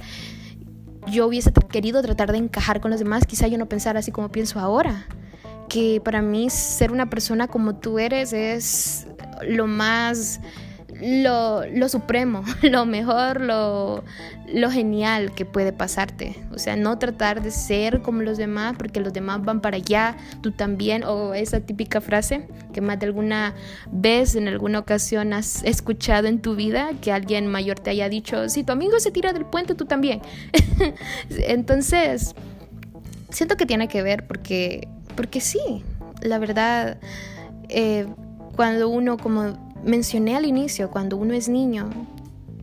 yo 1.08 1.28
hubiese 1.28 1.52
querido 1.70 2.02
tratar 2.02 2.32
de 2.32 2.38
encajar 2.38 2.82
con 2.82 2.92
los 2.92 3.00
demás, 3.00 3.26
quizá 3.26 3.48
yo 3.48 3.58
no 3.58 3.68
pensara 3.68 4.00
así 4.00 4.12
como 4.12 4.30
pienso 4.30 4.60
ahora. 4.60 5.06
Que 5.70 6.02
para 6.04 6.22
mí 6.22 6.50
ser 6.50 6.92
una 6.92 7.10
persona 7.10 7.48
como 7.48 7.76
tú 7.76 8.00
eres 8.00 8.32
es 8.32 9.08
lo 9.42 9.68
más 9.68 10.40
lo, 11.02 11.66
lo, 11.68 11.90
supremo, 11.90 12.44
lo 12.62 12.86
mejor, 12.86 13.42
lo, 13.42 14.04
lo 14.54 14.72
genial 14.72 15.34
que 15.34 15.46
puede 15.46 15.74
pasarte. 15.74 16.36
O 16.54 16.60
sea, 16.60 16.76
no 16.76 16.98
tratar 16.98 17.42
de 17.42 17.52
ser 17.52 18.02
como 18.02 18.22
los 18.22 18.38
demás 18.38 18.76
porque 18.78 19.00
los 19.00 19.14
demás 19.14 19.44
van 19.44 19.62
para 19.62 19.78
allá, 19.78 20.18
tú 20.42 20.52
también. 20.52 21.04
O 21.04 21.34
esa 21.34 21.60
típica 21.60 22.02
frase 22.02 22.48
que 22.74 22.82
más 22.82 23.00
de 23.00 23.08
alguna 23.08 23.56
vez, 23.92 24.36
en 24.36 24.48
alguna 24.48 24.80
ocasión 24.80 25.34
has 25.34 25.64
escuchado 25.64 26.28
en 26.28 26.42
tu 26.42 26.56
vida, 26.56 26.92
que 27.02 27.12
alguien 27.12 27.48
mayor 27.48 27.80
te 27.80 27.90
haya 27.90 28.10
dicho, 28.10 28.50
si 28.50 28.64
tu 28.64 28.72
amigo 28.72 29.00
se 29.00 29.12
tira 29.12 29.34
del 29.34 29.46
puente, 29.46 29.76
tú 29.76 29.86
también. 29.86 30.22
Entonces, 31.30 32.34
siento 33.30 33.58
que 33.58 33.66
tiene 33.66 33.88
que 33.88 34.02
ver 34.02 34.26
porque, 34.26 34.88
porque 35.16 35.42
sí, 35.42 35.84
la 36.22 36.40
verdad, 36.40 36.98
eh, 37.70 38.08
cuando 38.56 38.90
uno 38.90 39.18
como 39.18 39.67
mencioné 39.84 40.36
al 40.36 40.46
inicio, 40.46 40.90
cuando 40.90 41.18
uno 41.18 41.34
es 41.34 41.50
niño, 41.50 41.90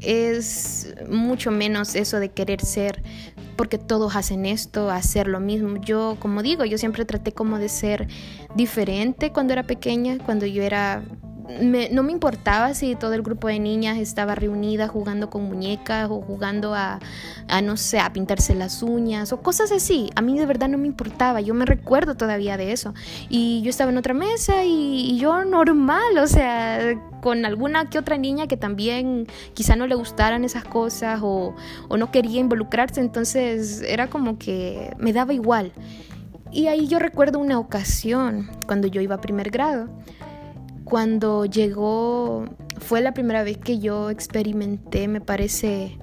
es 0.01 0.95
mucho 1.09 1.51
menos 1.51 1.95
eso 1.95 2.21
de 2.21 2.31
querer 2.31 2.61
ser 2.61 3.03
porque 3.57 3.79
todos 3.79 4.17
hacen 4.17 4.47
esto, 4.47 4.91
hacer 4.91 5.29
lo 5.29 5.41
mismo. 5.41 5.77
Yo, 5.81 6.17
como 6.19 6.43
digo, 6.43 6.65
yo 6.65 6.79
siempre 6.79 7.05
traté 7.05 7.33
como 7.33 7.59
de 7.59 7.69
ser 7.69 8.09
diferente 8.55 9.33
cuando 9.33 9.53
era 9.53 9.63
pequeña, 9.63 10.19
cuando 10.19 10.47
yo 10.47 10.63
era 10.63 11.03
no 11.91 12.03
me 12.03 12.13
importaba 12.13 12.75
si 12.75 12.95
todo 12.97 13.13
el 13.15 13.23
grupo 13.23 13.49
de 13.49 13.59
niñas 13.59 13.99
estaba 13.99 14.35
reunida 14.35 14.89
jugando 14.89 15.29
con 15.29 15.45
muñecas 15.45 16.11
o 16.11 16.23
jugando 16.23 16.75
a, 16.75 17.01
no 17.63 17.77
sé, 17.77 18.01
a 18.01 18.13
pintarse 18.13 18.55
las 18.55 18.83
uñas 18.83 19.33
o 19.33 19.41
cosas 19.41 19.71
así. 19.71 20.11
A 20.17 20.23
mí 20.23 20.39
de 20.39 20.47
verdad 20.47 20.69
no 20.69 20.79
me 20.79 20.87
importaba, 20.87 21.41
yo 21.41 21.55
me 21.55 21.67
recuerdo 21.67 22.15
todavía 22.17 22.57
de 22.57 22.73
eso. 22.73 22.95
Y 23.29 23.61
yo 23.63 23.71
estaba 23.71 23.91
en 23.91 23.99
otra 23.99 24.15
mesa 24.15 24.65
y, 24.65 25.19
yo 25.19 25.45
normal, 25.45 26.19
o 26.19 26.27
sea, 26.27 26.95
con 27.21 27.45
alguna 27.45 27.89
que 27.91 27.99
otra 27.99 28.17
niña 28.17 28.47
que 28.47 28.57
también 28.57 29.27
quizá 29.55 29.77
no 29.77 29.87
le 29.87 29.95
gustaran 29.95 30.45
esas 30.45 30.65
cosas 30.65 31.21
o, 31.23 31.55
o 31.89 31.97
no 31.97 32.11
quería 32.11 32.41
involucrarse, 32.41 33.01
entonces 33.01 33.83
era 33.83 34.09
como 34.09 34.39
que 34.39 34.95
me 34.99 35.13
daba 35.13 35.33
igual. 35.33 35.73
Y 36.51 36.69
ahí 36.69 36.87
yo 36.87 36.99
recuerdo 36.99 37.39
una 37.39 37.59
ocasión 37.59 38.49
cuando 38.67 38.87
yo 38.87 39.01
iba 39.01 39.17
a 39.17 39.21
primer 39.21 39.51
grado 39.51 39.89
cuando 40.85 41.45
llegó, 41.47 42.45
fue 42.79 43.01
la 43.01 43.13
primera 43.13 43.43
vez 43.43 43.59
que 43.59 43.79
yo 43.79 44.11
experimenté, 44.11 45.09
me 45.09 45.21
parece, 45.21 45.99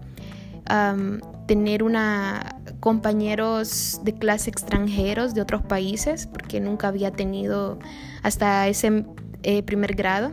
tener 1.47 1.83
una 1.83 2.61
compañeros 2.79 4.01
de 4.03 4.13
clase 4.13 4.50
extranjeros 4.50 5.33
de 5.33 5.41
otros 5.41 5.61
países, 5.61 6.27
porque 6.27 6.59
nunca 6.59 6.88
había 6.88 7.11
tenido 7.11 7.79
hasta 8.23 8.67
ese 8.67 9.05
eh, 9.43 9.63
primer 9.63 9.95
grado. 9.95 10.31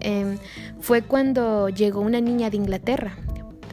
Em, 0.00 0.38
fue 0.80 1.02
cuando 1.02 1.68
llegó 1.68 2.00
una 2.00 2.20
niña 2.20 2.50
de 2.50 2.56
Inglaterra. 2.56 3.16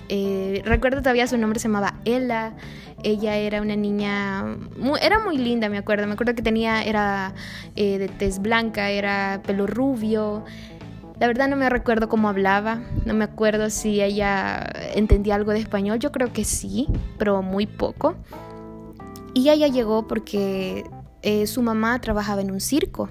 Eh, 0.10 0.62
recuerdo 0.66 1.00
todavía 1.00 1.28
su 1.28 1.38
nombre 1.38 1.60
se 1.60 1.68
llamaba 1.68 1.96
Ella. 2.04 2.56
Ella 3.04 3.38
era 3.38 3.62
una 3.62 3.76
niña, 3.76 4.58
era 5.02 5.20
muy 5.20 5.38
linda, 5.38 5.70
me 5.70 5.78
acuerdo. 5.78 6.08
Me 6.08 6.14
acuerdo 6.14 6.36
que 6.36 6.42
tenía, 6.42 6.84
era 6.84 7.34
eh, 7.76 7.98
de 7.98 8.08
tez 8.08 8.40
blanca, 8.40 8.90
era 8.90 9.42
pelo 9.46 9.68
rubio. 9.68 10.44
La 11.20 11.28
verdad 11.28 11.50
no 11.50 11.58
me 11.58 11.70
recuerdo 11.70 12.08
cómo 12.08 12.30
hablaba, 12.30 12.82
no 13.06 13.14
me 13.14 13.26
acuerdo 13.26 13.70
si 13.70 14.02
ella 14.02 14.66
entendía 14.96 15.36
algo 15.36 15.52
de 15.52 15.60
español, 15.60 16.00
yo 16.00 16.14
creo 16.14 16.32
que 16.32 16.46
sí, 16.46 16.88
pero 17.18 17.42
muy 17.42 17.68
poco. 17.68 18.16
Y 19.34 19.50
ella 19.50 19.68
llegó 19.68 20.08
porque 20.08 20.86
eh, 21.22 21.46
su 21.46 21.62
mamá 21.62 22.00
trabajaba 22.00 22.42
en 22.42 22.52
un 22.52 22.62
circo. 22.62 23.10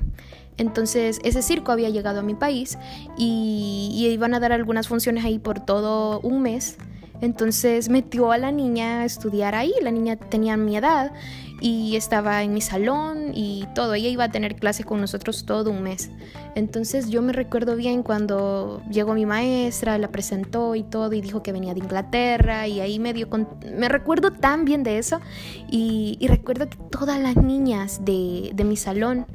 Entonces 0.57 1.21
ese 1.23 1.42
circo 1.42 1.71
había 1.71 1.90
llegado 1.90 2.21
a 2.21 2.23
mi 2.23 2.35
país 2.35 2.78
y, 3.16 3.90
y, 3.92 4.09
iban 4.09 4.35
a 4.35 4.40
dar 4.40 4.52
algunas 4.52 4.88
funciones 4.88 5.25
ahí 5.25 5.38
por 5.38 5.61
todo 5.61 6.21
un 6.21 6.42
mes. 6.42 6.78
Entonces 7.21 7.89
metió 7.89 8.33
a 8.33 8.39
la 8.39 8.53
niña 8.53 9.01
a 9.01 9.05
estudiar 9.05 9.55
ahí. 9.55 9.73
La 9.83 9.91
niña 9.91 10.17
tenía 10.17 10.57
mi 10.57 10.77
edad 10.77 11.13
y 11.61 11.97
estaba 11.97 12.43
en 12.43 12.55
mi 12.55 12.61
salón 12.61 13.33
y 13.35 13.67
todo. 13.75 13.95
Ella 13.95 14.09
iba 14.09 14.25
a 14.25 14.31
tener 14.31 14.57
clases 14.57 14.87
con 14.87 15.01
nosotros 15.01 15.45
todo 15.45 15.71
un 15.71 15.83
mes. 15.83 16.11
Entonces 16.55 17.11
yo 17.11 17.23
me 17.23 17.33
recuerdo 17.33 17.77
bien 17.77 18.03
cuando 18.03 18.83
llegó 18.91 19.15
mi 19.15 19.27
maestra, 19.27 19.99
la 19.99 20.09
presentó 20.09 20.75
y 20.75 20.83
todo 20.83 21.13
y 21.13 21.21
dijo 21.21 21.43
que 21.43 21.53
venía 21.53 21.75
de 21.75 21.81
Inglaterra 21.81 22.67
y 22.69 22.81
ahí 22.81 22.99
me 22.99 23.13
dio... 23.13 23.29
Me 23.77 23.89
recuerdo 23.89 24.33
tan 24.33 24.65
bien 24.65 24.83
de 24.83 24.99
eso 24.99 25.21
y, 25.69 26.19
recuerdo 26.29 26.69
que 26.69 26.77
todas 26.91 27.21
las 27.21 27.37
niñas 27.37 28.05
de, 28.05 28.53
mi 28.65 28.77
salón 28.77 29.27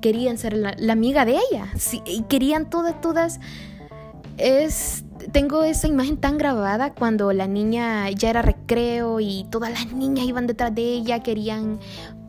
querían 0.00 0.38
ser 0.38 0.54
la, 0.54 0.92
amiga 0.92 1.24
de 1.24 1.38
ella. 1.50 1.66
Y 2.06 2.22
querían 2.22 2.70
todas, 2.70 3.00
todas... 3.00 3.40
Es 4.38 5.04
tengo 5.32 5.64
esa 5.64 5.88
imagen 5.88 6.16
tan 6.18 6.38
grabada 6.38 6.92
cuando 6.94 7.32
la 7.32 7.46
niña 7.46 8.10
ya 8.10 8.30
era 8.30 8.42
recreo 8.42 9.20
y 9.20 9.46
todas 9.50 9.70
las 9.70 9.92
niñas 9.92 10.26
iban 10.26 10.46
detrás 10.46 10.74
de 10.74 10.82
ella, 10.82 11.22
querían 11.22 11.78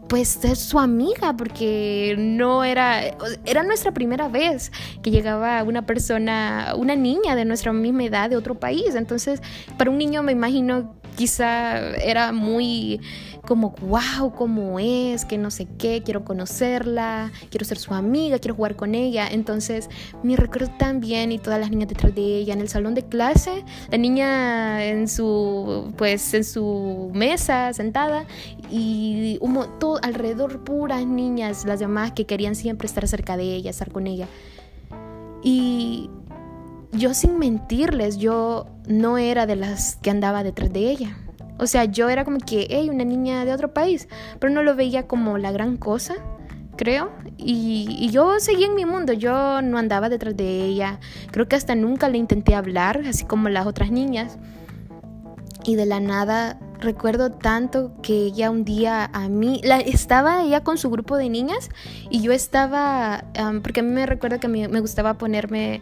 pues 0.07 0.29
ser 0.29 0.55
su 0.55 0.79
amiga 0.79 1.35
porque 1.35 2.15
no 2.17 2.63
era 2.63 3.01
era 3.45 3.63
nuestra 3.63 3.91
primera 3.91 4.29
vez 4.29 4.71
que 5.01 5.11
llegaba 5.11 5.61
una 5.63 5.85
persona 5.85 6.73
una 6.77 6.95
niña 6.95 7.35
de 7.35 7.43
nuestra 7.43 7.73
misma 7.73 8.05
edad 8.05 8.29
de 8.29 8.37
otro 8.37 8.55
país. 8.55 8.95
Entonces 8.95 9.41
para 9.77 9.91
un 9.91 9.97
niño 9.97 10.23
me 10.23 10.31
imagino 10.31 10.95
quizá 11.17 11.79
era 11.97 12.31
muy 12.31 13.01
como, 13.41 13.73
wow, 13.81 14.33
cómo 14.35 14.77
es, 14.77 15.25
que 15.25 15.37
no 15.37 15.49
sé 15.49 15.67
qué, 15.79 16.03
quiero 16.03 16.23
conocerla, 16.23 17.31
quiero 17.49 17.65
ser 17.65 17.77
su 17.77 17.93
amiga, 17.93 18.39
quiero 18.39 18.55
jugar 18.55 18.75
con 18.75 18.93
ella. 18.93 19.27
Entonces 19.27 19.89
me 20.21 20.35
recuerdo 20.35 20.69
tan 20.77 20.99
bien 20.99 21.31
y 21.31 21.39
todas 21.39 21.59
las 21.59 21.71
niñas 21.71 21.89
detrás 21.89 22.13
de 22.13 22.21
ella 22.21 22.53
en 22.53 22.61
el 22.61 22.69
salón 22.69 22.93
de 22.93 23.03
clase, 23.03 23.63
la 23.89 23.97
niña 23.97 24.85
en 24.85 25.07
su, 25.07 25.93
pues, 25.97 26.33
en 26.33 26.43
su 26.43 27.09
mesa 27.13 27.73
sentada 27.73 28.25
y 28.69 29.39
todo 29.79 29.99
alrededor 30.03 30.63
puras 30.63 31.05
niñas, 31.05 31.65
las 31.65 31.79
demás 31.79 32.11
que 32.11 32.25
querían 32.25 32.55
siempre 32.55 32.85
estar 32.85 33.07
cerca 33.07 33.37
de 33.37 33.55
ella, 33.55 33.71
estar 33.71 33.91
con 33.91 34.05
ella. 34.07 34.27
Y 35.41 36.09
yo 36.91 37.13
sin 37.13 37.37
mentirles, 37.37 38.17
yo 38.17 38.67
no 38.87 39.17
era 39.17 39.45
de 39.45 39.55
las 39.55 39.97
que 39.97 40.09
andaba 40.09 40.43
detrás 40.43 40.71
de 40.71 40.89
ella. 40.89 41.17
O 41.59 41.67
sea, 41.67 41.85
yo 41.85 42.09
era 42.09 42.23
como 42.23 42.37
que, 42.37 42.67
hey, 42.69 42.89
una 42.89 43.03
niña 43.03 43.45
de 43.45 43.53
otro 43.53 43.73
país, 43.73 44.07
pero 44.39 44.53
no 44.53 44.63
lo 44.63 44.75
veía 44.75 45.07
como 45.07 45.37
la 45.37 45.51
gran 45.51 45.77
cosa, 45.77 46.15
creo. 46.75 47.11
Y, 47.37 48.09
yo 48.11 48.39
seguía 48.39 48.67
en 48.67 48.75
mi 48.75 48.85
mundo, 48.85 49.13
yo 49.13 49.61
no 49.61 49.77
andaba 49.77 50.09
detrás 50.09 50.37
de 50.37 50.65
ella. 50.65 50.99
Creo 51.31 51.47
que 51.47 51.55
hasta 51.55 51.75
nunca 51.75 52.09
le 52.09 52.17
intenté 52.17 52.55
hablar, 52.55 53.01
así 53.07 53.25
como 53.25 53.49
las 53.49 53.65
otras 53.65 53.91
niñas. 53.91 54.37
Y 55.65 55.75
de 55.75 55.85
la 55.85 55.99
nada 55.99 56.59
recuerdo 56.79 57.31
tanto 57.31 57.91
que 58.03 58.13
ella 58.13 58.51
un 58.51 58.63
día 58.63 59.09
a 59.11 59.27
mí, 59.27 59.59
la, 59.63 59.79
estaba 59.79 60.43
ella 60.43 60.63
con 60.63 60.77
su 60.77 60.89
grupo 60.91 61.17
de 61.17 61.27
niñas 61.27 61.71
y 62.09 62.21
yo 62.21 62.31
estaba, 62.31 63.25
porque 63.63 63.79
a 63.79 63.83
mí 63.83 63.89
me 63.89 64.05
recuerdo 64.05 64.39
que 64.39 64.47
me 64.47 64.79
gustaba 64.79 65.15
ponerme, 65.15 65.81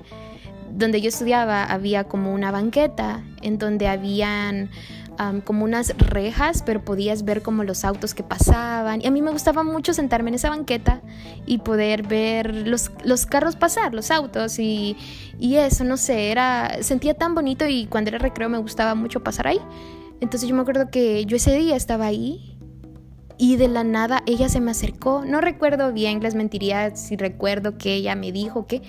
donde 0.76 1.02
yo 1.02 1.10
estudiaba 1.10 1.64
había 1.64 2.04
como 2.04 2.34
una 2.34 2.52
banqueta 2.52 3.24
en 3.42 3.58
donde 3.58 3.88
habían 3.88 4.70
como 5.44 5.64
unas 5.64 5.96
rejas, 5.98 6.62
pero 6.66 6.84
podías 6.84 7.24
ver 7.24 7.42
como 7.42 7.64
los 7.64 7.86
autos 7.86 8.14
que 8.14 8.24
pasaban. 8.24 9.02
Y 9.02 9.08
a 9.08 9.12
mí 9.12 9.22
me 9.22 9.32
gustaba 9.32 9.64
mucho 9.64 9.94
sentarme 9.94 10.30
en 10.30 10.36
esa 10.36 10.50
banqueta 10.50 11.02
y 11.46 11.60
poder 11.60 12.04
ver 12.04 12.54
los, 12.68 12.92
los 13.04 13.26
carros 13.26 13.56
pasar, 13.56 13.94
los 13.94 14.12
autos 14.12 14.60
y, 14.60 14.98
y, 15.40 15.56
eso, 15.56 15.84
no 15.84 15.98
sé, 15.98 16.32
era, 16.32 16.78
sentía 16.82 17.14
tan 17.14 17.34
bonito 17.34 17.66
y 17.68 17.86
cuando 17.86 18.10
era 18.10 18.18
recreo 18.18 18.50
me 18.50 18.58
gustaba 18.58 18.94
mucho 18.96 19.24
pasar 19.24 19.48
ahí. 19.48 19.60
Entonces 20.22 20.50
yo 20.50 20.56
me 20.56 20.62
acuerdo 20.62 20.90
que 20.90 21.26
yo 21.26 21.38
ese 21.38 21.56
día 21.56 21.76
estaba 21.76 22.06
ahí 22.06 22.58
y 23.38 23.58
de 23.58 23.68
la 23.68 23.84
nada 23.84 24.22
ella 24.26 24.50
se 24.50 24.60
me 24.60 24.72
acercó. 24.72 25.24
No 25.26 25.42
recuerdo 25.42 25.94
bien, 25.94 26.20
les 26.22 26.36
mentiría 26.36 26.96
si 26.96 27.16
recuerdo 27.16 27.78
que 27.78 27.94
ella 27.94 28.16
me 28.16 28.32
dijo 28.32 28.68
que 28.68 28.82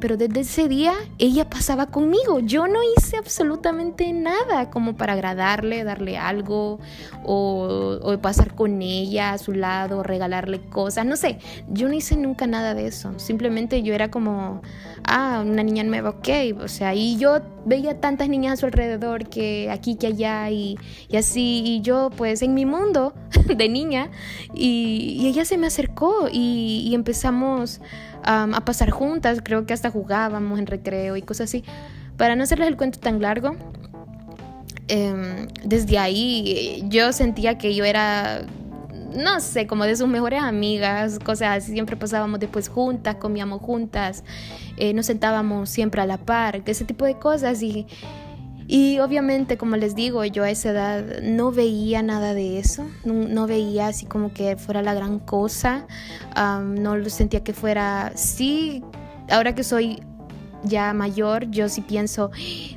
pero 0.00 0.16
desde 0.16 0.40
ese 0.40 0.68
día 0.68 0.94
ella 1.18 1.48
pasaba 1.48 1.86
conmigo. 1.86 2.40
Yo 2.40 2.66
no 2.68 2.78
hice 2.96 3.16
absolutamente 3.16 4.12
nada 4.12 4.70
como 4.70 4.96
para 4.96 5.14
agradarle, 5.14 5.84
darle 5.84 6.18
algo 6.18 6.78
o, 7.24 8.16
pasar 8.22 8.54
con 8.54 8.82
ella 8.82 9.32
a 9.32 9.38
su 9.38 9.52
lado, 9.52 10.02
regalarle 10.02 10.60
cosas. 10.60 11.06
No 11.06 11.16
sé, 11.16 11.38
yo 11.68 11.88
no 11.88 11.94
hice 11.94 12.16
nunca 12.16 12.46
nada 12.46 12.74
de 12.74 12.86
eso. 12.86 13.18
Simplemente 13.18 13.82
yo 13.82 13.94
era 13.94 14.10
como, 14.10 14.62
ah, 15.04 15.42
una 15.44 15.62
niña 15.62 15.84
nueva, 15.84 16.10
ok. 16.10 16.28
O 16.62 16.68
sea, 16.68 16.94
y 16.94 17.16
yo 17.16 17.40
veía 17.64 18.00
tantas 18.00 18.28
niñas 18.28 18.54
a 18.54 18.56
su 18.56 18.66
alrededor 18.66 19.28
que 19.28 19.70
aquí, 19.70 19.96
que 19.96 20.08
allá 20.08 20.50
y, 20.50 20.76
así. 21.16 21.62
Y 21.64 21.80
yo 21.80 22.10
pues 22.16 22.42
en 22.42 22.54
mi 22.54 22.64
mundo 22.64 23.14
de 23.56 23.68
niña 23.68 24.10
y, 24.54 25.26
ella 25.28 25.44
se 25.44 25.58
me 25.58 25.66
acercó 25.66 26.28
y, 26.32 26.86
y 26.88 26.94
empezamos 26.94 27.82
a 28.24 28.60
pasar 28.64 28.90
juntas, 28.90 29.40
creo 29.42 29.66
que 29.66 29.72
hasta 29.72 29.90
jugábamos 29.90 30.58
en 30.58 30.66
recreo 30.66 31.16
y 31.16 31.22
cosas 31.22 31.48
así. 31.50 31.64
Para 32.16 32.34
no 32.34 32.42
hacerles 32.42 32.68
el 32.68 32.76
cuento 32.76 32.98
tan 32.98 33.22
largo, 33.22 33.56
em, 34.88 35.46
desde 35.64 35.98
ahí 35.98 36.82
yo 36.88 37.12
sentía 37.12 37.58
que 37.58 37.74
yo 37.74 37.84
era, 37.84 38.42
no 39.14 39.40
sé, 39.40 39.66
como 39.66 39.84
de 39.84 39.94
sus 39.96 40.08
mejores 40.08 40.42
amigas, 40.42 41.20
cosas 41.20 41.58
así, 41.58 41.72
siempre 41.72 41.96
pasábamos 41.96 42.40
después 42.40 42.68
juntas, 42.68 43.16
comíamos 43.16 43.62
juntas, 43.62 44.24
eh, 44.76 44.92
nos 44.94 45.06
sentábamos 45.06 45.70
siempre 45.70 46.00
a 46.00 46.06
la 46.06 46.18
par, 46.18 46.62
ese 46.66 46.84
tipo 46.84 47.04
de 47.04 47.14
cosas 47.14 47.62
y 47.62 47.86
y 48.70 48.98
obviamente, 48.98 49.56
como 49.56 49.76
les 49.76 49.94
digo, 49.94 50.22
yo 50.26 50.44
a 50.44 50.50
esa 50.50 50.70
edad 50.70 51.22
no 51.22 51.50
veía 51.52 52.02
nada 52.02 52.34
de 52.34 52.58
eso, 52.58 52.86
no, 53.02 53.46
veía 53.46 53.86
así 53.86 54.04
como 54.04 54.34
que 54.34 54.56
fuera 54.56 54.82
la 54.82 54.92
gran 54.92 55.20
cosa, 55.20 55.86
no 56.36 56.96
lo 56.98 57.08
sentía 57.08 57.42
que 57.42 57.54
fuera, 57.54 58.12
sí, 58.14 58.84
ahora 59.30 59.54
que 59.54 59.64
soy 59.64 60.02
ya 60.62 60.92
mayor, 60.92 61.50
yo 61.50 61.68
sí 61.68 61.80
pienso, 61.80 62.30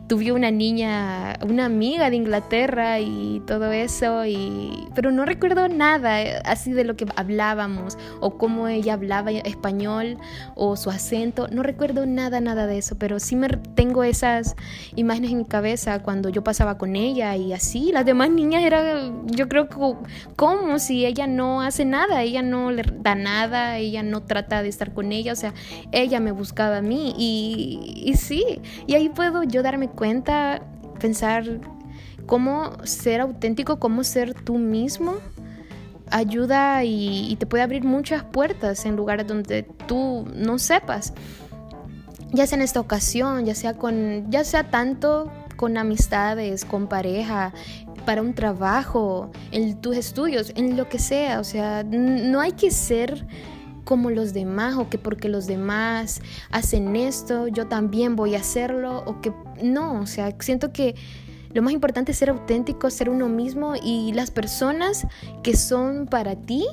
tuve 0.08 0.32
una 0.32 0.52
niña, 0.52 1.38
una 1.48 1.66
amiga 1.66 2.10
de 2.10 2.16
Inglaterra 2.16 3.00
y 3.00 3.42
todo 3.46 3.72
eso, 3.72 4.26
y, 4.26 4.88
pero 4.94 5.12
no 5.12 5.26
recuerdo 5.26 5.68
nada 5.68 6.22
eh, 6.22 6.42
así 6.46 6.72
de 6.72 6.84
lo 6.84 6.96
que 6.96 7.06
hablábamos 7.16 7.98
o 8.20 8.38
cómo 8.38 8.68
ella 8.68 8.94
hablaba 8.94 9.32
español 9.32 10.18
o 10.56 10.76
su 10.76 10.90
acento, 10.90 11.48
no 11.48 11.64
recuerdo 11.64 12.06
nada, 12.06 12.40
nada 12.42 12.68
de 12.68 12.78
eso, 12.78 12.98
pero 12.98 13.20
sí 13.20 13.36
me 13.36 13.48
tengo 13.48 14.04
esas 14.04 14.56
imágenes 14.96 15.32
en 15.32 15.40
mi 15.40 15.46
cabeza 15.46 16.02
cuando 16.04 16.30
yo 16.30 16.44
pasaba 16.44 16.78
con 16.78 16.96
ella 16.96 17.36
y 17.36 17.54
así, 17.54 17.92
las 17.92 18.06
demás 18.06 18.30
niñas 18.30 18.64
era, 18.64 19.12
yo 19.26 19.48
creo 19.48 19.68
que 19.70 19.76
como 20.36 20.80
si 20.80 21.06
ella 21.06 21.28
no 21.28 21.62
hace 21.62 21.86
nada, 21.86 22.22
ella 22.22 22.42
no 22.42 22.72
le 22.72 22.84
da 22.84 23.16
nada, 23.16 23.78
ella 23.78 24.04
no 24.04 24.22
trata 24.24 24.62
de 24.62 24.70
estar 24.70 24.94
con 24.94 25.12
ella, 25.12 25.34
o 25.34 25.36
sea, 25.36 25.54
ella 25.92 26.20
me 26.20 26.32
buscaba 26.32 26.78
a 26.78 26.82
mí 26.82 27.14
y 27.18 27.71
y, 27.80 28.14
sí, 28.16 28.62
y 28.88 28.96
ahí 28.96 29.10
puedo 29.10 29.44
yo 29.44 29.64
darme 29.64 29.90
cuenta, 29.90 30.62
pensar 31.00 31.60
cómo 32.26 32.72
ser 32.86 33.22
auténtico, 33.22 33.80
cómo 33.80 34.04
ser 34.04 34.34
tú 34.34 34.58
mismo 34.58 35.16
ayuda 36.12 36.84
y, 36.84 37.36
te 37.38 37.46
puede 37.46 37.64
abrir 37.64 37.84
muchas 37.84 38.24
puertas 38.24 38.86
en 38.86 38.96
lugares 38.96 39.28
donde 39.28 39.64
tú 39.88 40.26
no 40.36 40.60
sepas. 40.60 41.14
Ya 42.34 42.48
sea 42.48 42.58
en 42.58 42.62
esta 42.62 42.80
ocasión, 42.80 43.46
ya 43.46 43.56
sea 43.56 43.74
con, 43.74 44.30
ya 44.30 44.44
sea 44.44 44.70
tanto 44.70 45.32
con 45.58 45.78
amistades, 45.78 46.66
con 46.66 46.88
pareja, 46.88 47.54
para 48.06 48.22
un 48.22 48.34
trabajo, 48.34 49.32
en 49.52 49.80
tus 49.80 49.96
estudios, 49.96 50.52
en 50.56 50.78
lo 50.78 50.90
que 50.90 51.00
sea. 51.00 51.40
O 51.40 51.44
sea, 51.44 51.84
no 51.84 52.40
hay 52.40 52.54
que 52.54 52.72
ser 52.72 53.26
como 53.92 54.10
los 54.10 54.32
demás 54.32 54.78
o 54.78 54.88
que 54.88 54.98
porque 54.98 55.28
los 55.28 55.48
demás 55.48 56.22
hacen 56.50 56.96
esto, 56.96 57.50
yo 57.50 57.68
también 57.68 58.16
voy 58.16 58.36
a 58.36 58.40
hacerlo 58.40 59.04
o 59.06 59.20
que 59.20 59.34
no, 59.62 60.00
o 60.00 60.06
sea, 60.06 60.34
siento 60.40 60.72
que 60.72 60.96
lo 61.54 61.62
más 61.62 61.74
importante 61.74 62.14
es 62.14 62.18
ser 62.18 62.30
auténtico, 62.30 62.90
ser 62.90 63.10
uno 63.10 63.28
mismo 63.28 63.74
y 63.76 64.14
las 64.14 64.32
personas 64.32 65.06
que 65.44 65.58
son 65.58 66.08
para 66.08 66.38
ti 66.38 66.66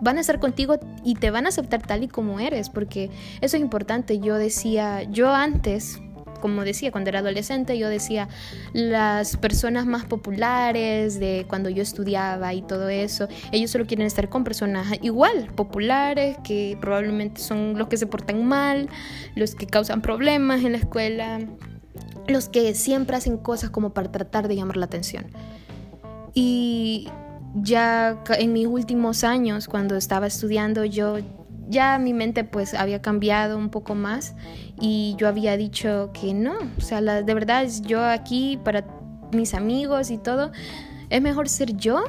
van 0.00 0.18
a 0.18 0.20
estar 0.20 0.38
contigo 0.38 0.78
y 1.02 1.16
te 1.16 1.32
van 1.32 1.46
a 1.46 1.48
aceptar 1.48 1.82
tal 1.82 2.04
y 2.04 2.06
como 2.06 2.38
eres, 2.38 2.70
porque 2.70 3.10
eso 3.40 3.56
es 3.56 3.60
importante. 3.60 4.20
Yo 4.20 4.36
decía, 4.36 5.02
yo 5.02 5.34
antes 5.34 5.98
como 6.42 6.64
decía, 6.64 6.92
cuando 6.92 7.08
era 7.08 7.20
adolescente, 7.20 7.78
yo 7.78 7.88
decía, 7.88 8.28
las 8.74 9.38
personas 9.38 9.86
más 9.86 10.04
populares 10.04 11.18
de 11.18 11.46
cuando 11.48 11.70
yo 11.70 11.82
estudiaba 11.82 12.52
y 12.52 12.60
todo 12.60 12.90
eso, 12.90 13.28
ellos 13.52 13.70
solo 13.70 13.86
quieren 13.86 14.06
estar 14.06 14.28
con 14.28 14.44
personas 14.44 14.88
igual, 15.00 15.46
populares, 15.54 16.36
que 16.44 16.76
probablemente 16.80 17.40
son 17.40 17.78
los 17.78 17.88
que 17.88 17.96
se 17.96 18.06
portan 18.06 18.44
mal, 18.44 18.90
los 19.36 19.54
que 19.54 19.66
causan 19.66 20.02
problemas 20.02 20.64
en 20.64 20.72
la 20.72 20.78
escuela, 20.78 21.38
los 22.26 22.48
que 22.48 22.74
siempre 22.74 23.16
hacen 23.16 23.38
cosas 23.38 23.70
como 23.70 23.94
para 23.94 24.12
tratar 24.12 24.48
de 24.48 24.56
llamar 24.56 24.76
la 24.76 24.86
atención. 24.86 25.26
Y 26.34 27.08
ya 27.54 28.22
en 28.38 28.52
mis 28.52 28.66
últimos 28.66 29.24
años, 29.24 29.68
cuando 29.68 29.96
estaba 29.96 30.26
estudiando, 30.26 30.84
yo 30.84 31.18
ya 31.68 31.98
mi 31.98 32.12
mente 32.12 32.44
pues 32.44 32.74
había 32.74 33.02
cambiado 33.02 33.56
un 33.58 33.70
poco 33.70 33.94
más 33.94 34.34
y 34.80 35.14
yo 35.18 35.28
había 35.28 35.56
dicho 35.56 36.10
que 36.12 36.34
no, 36.34 36.54
o 36.76 36.80
sea, 36.80 37.00
de 37.00 37.34
verdad 37.34 37.66
yo 37.82 38.04
aquí 38.04 38.58
para 38.64 38.84
mis 39.32 39.54
amigos 39.54 40.10
y 40.10 40.18
todo, 40.18 40.52
es 41.10 41.22
mejor 41.22 41.48
ser 41.48 41.76
yo 41.76 42.04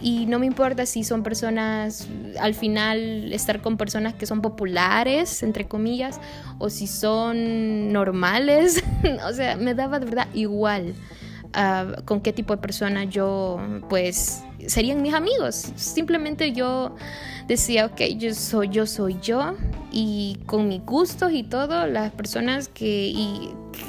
y 0.00 0.26
no 0.26 0.38
me 0.38 0.46
importa 0.46 0.84
si 0.84 1.02
son 1.02 1.22
personas, 1.22 2.08
al 2.38 2.54
final 2.54 3.32
estar 3.32 3.62
con 3.62 3.76
personas 3.78 4.12
que 4.12 4.26
son 4.26 4.42
populares, 4.42 5.42
entre 5.42 5.66
comillas, 5.66 6.20
o 6.58 6.68
si 6.68 6.86
son 6.86 7.90
normales, 7.90 8.84
o 9.26 9.32
sea, 9.32 9.56
me 9.56 9.74
daba 9.74 9.98
de 10.00 10.04
verdad 10.04 10.28
igual. 10.34 10.94
Ah, 11.56 11.86
con 12.04 12.20
qué 12.20 12.32
tipo 12.32 12.56
de 12.56 12.60
persona 12.60 13.04
yo 13.04 13.60
pues 13.88 14.42
serían 14.66 15.02
mis 15.02 15.14
amigos. 15.14 15.72
Simplemente 15.76 16.52
yo 16.52 16.96
decía, 17.46 17.86
ok, 17.86 18.00
yo 18.16 18.34
soy 18.34 18.70
yo, 18.70 18.86
soy 18.86 19.18
yo, 19.22 19.54
y 19.92 20.38
con 20.46 20.66
mis 20.66 20.84
gustos 20.84 21.32
y 21.32 21.44
todo, 21.44 21.86
las 21.86 22.10
personas 22.12 22.68
que, 22.68 23.14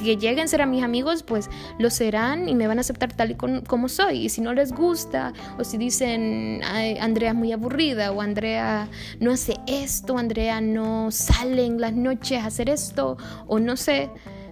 que 0.04 0.18
lleguen 0.18 0.46
a 0.46 0.48
ser 0.48 0.62
a 0.62 0.68
mis 0.68 0.84
amigos, 0.84 1.24
pues 1.24 1.50
lo 1.80 1.90
serán 1.90 2.48
y 2.48 2.54
me 2.54 2.68
van 2.68 2.78
a 2.78 2.82
aceptar 2.82 3.14
tal 3.14 3.32
y 3.32 3.36
como 3.36 3.90
soy. 3.90 4.26
Y 4.26 4.30
si 4.30 4.42
no 4.42 4.54
les 4.54 4.72
gusta, 4.72 5.34
o 5.58 5.64
si 5.64 5.78
dicen, 5.78 6.62
Andrea 7.00 7.32
es 7.32 7.36
muy 7.36 7.52
aburrida, 7.52 8.12
o 8.12 8.22
Andrea 8.22 8.90
no 9.20 9.32
hace 9.32 9.56
esto, 9.66 10.20
Andrea 10.20 10.62
no 10.62 11.10
sale 11.10 11.66
en 11.66 11.82
las 11.82 11.94
noches 11.94 12.44
a 12.44 12.48
hacer 12.48 12.70
esto, 12.70 13.18
o 13.48 13.60
no 13.60 13.76
sé 13.76 14.12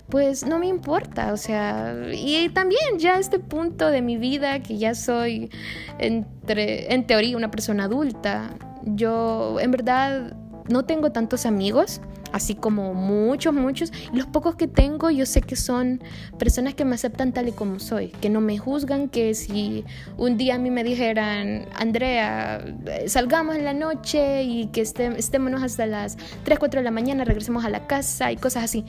pues 0.09 0.45
no 0.45 0.59
me 0.59 0.67
importa, 0.67 1.33
o 1.33 1.37
sea, 1.37 1.95
y 2.13 2.49
también 2.49 2.99
ya 2.99 3.17
este 3.17 3.39
punto 3.39 3.89
de 3.89 4.01
mi 4.01 4.17
vida 4.17 4.59
que 4.59 4.77
ya 4.77 4.95
soy 4.95 5.49
entre, 5.97 6.93
en 6.93 7.07
teoría 7.07 7.37
una 7.37 7.49
persona 7.49 7.85
adulta, 7.85 8.51
yo 8.83 9.59
en 9.59 9.71
verdad 9.71 10.35
no 10.69 10.85
tengo 10.85 11.11
tantos 11.11 11.45
amigos, 11.45 12.01
así 12.33 12.55
como 12.55 12.93
muchos, 12.93 13.53
muchos. 13.53 13.93
Los 14.11 14.25
pocos 14.25 14.55
que 14.55 14.67
tengo, 14.67 15.09
yo 15.09 15.25
sé 15.25 15.41
que 15.41 15.55
son 15.55 16.01
personas 16.37 16.73
que 16.73 16.83
me 16.83 16.95
aceptan 16.95 17.31
tal 17.31 17.47
y 17.47 17.51
como 17.51 17.79
soy, 17.79 18.07
que 18.09 18.29
no 18.29 18.41
me 18.41 18.57
juzgan, 18.57 19.07
que 19.07 19.33
si 19.35 19.85
un 20.17 20.35
día 20.37 20.55
a 20.55 20.57
mí 20.57 20.71
me 20.71 20.83
dijeran, 20.83 21.67
Andrea, 21.75 22.65
salgamos 23.07 23.55
en 23.55 23.63
la 23.63 23.73
noche 23.73 24.43
y 24.43 24.67
que 24.67 24.81
estémonos 24.81 25.63
hasta 25.63 25.85
las 25.85 26.17
3, 26.43 26.59
4 26.59 26.79
de 26.79 26.83
la 26.83 26.91
mañana, 26.91 27.23
regresemos 27.23 27.63
a 27.65 27.69
la 27.69 27.87
casa 27.87 28.31
y 28.31 28.37
cosas 28.37 28.63
así. 28.63 28.83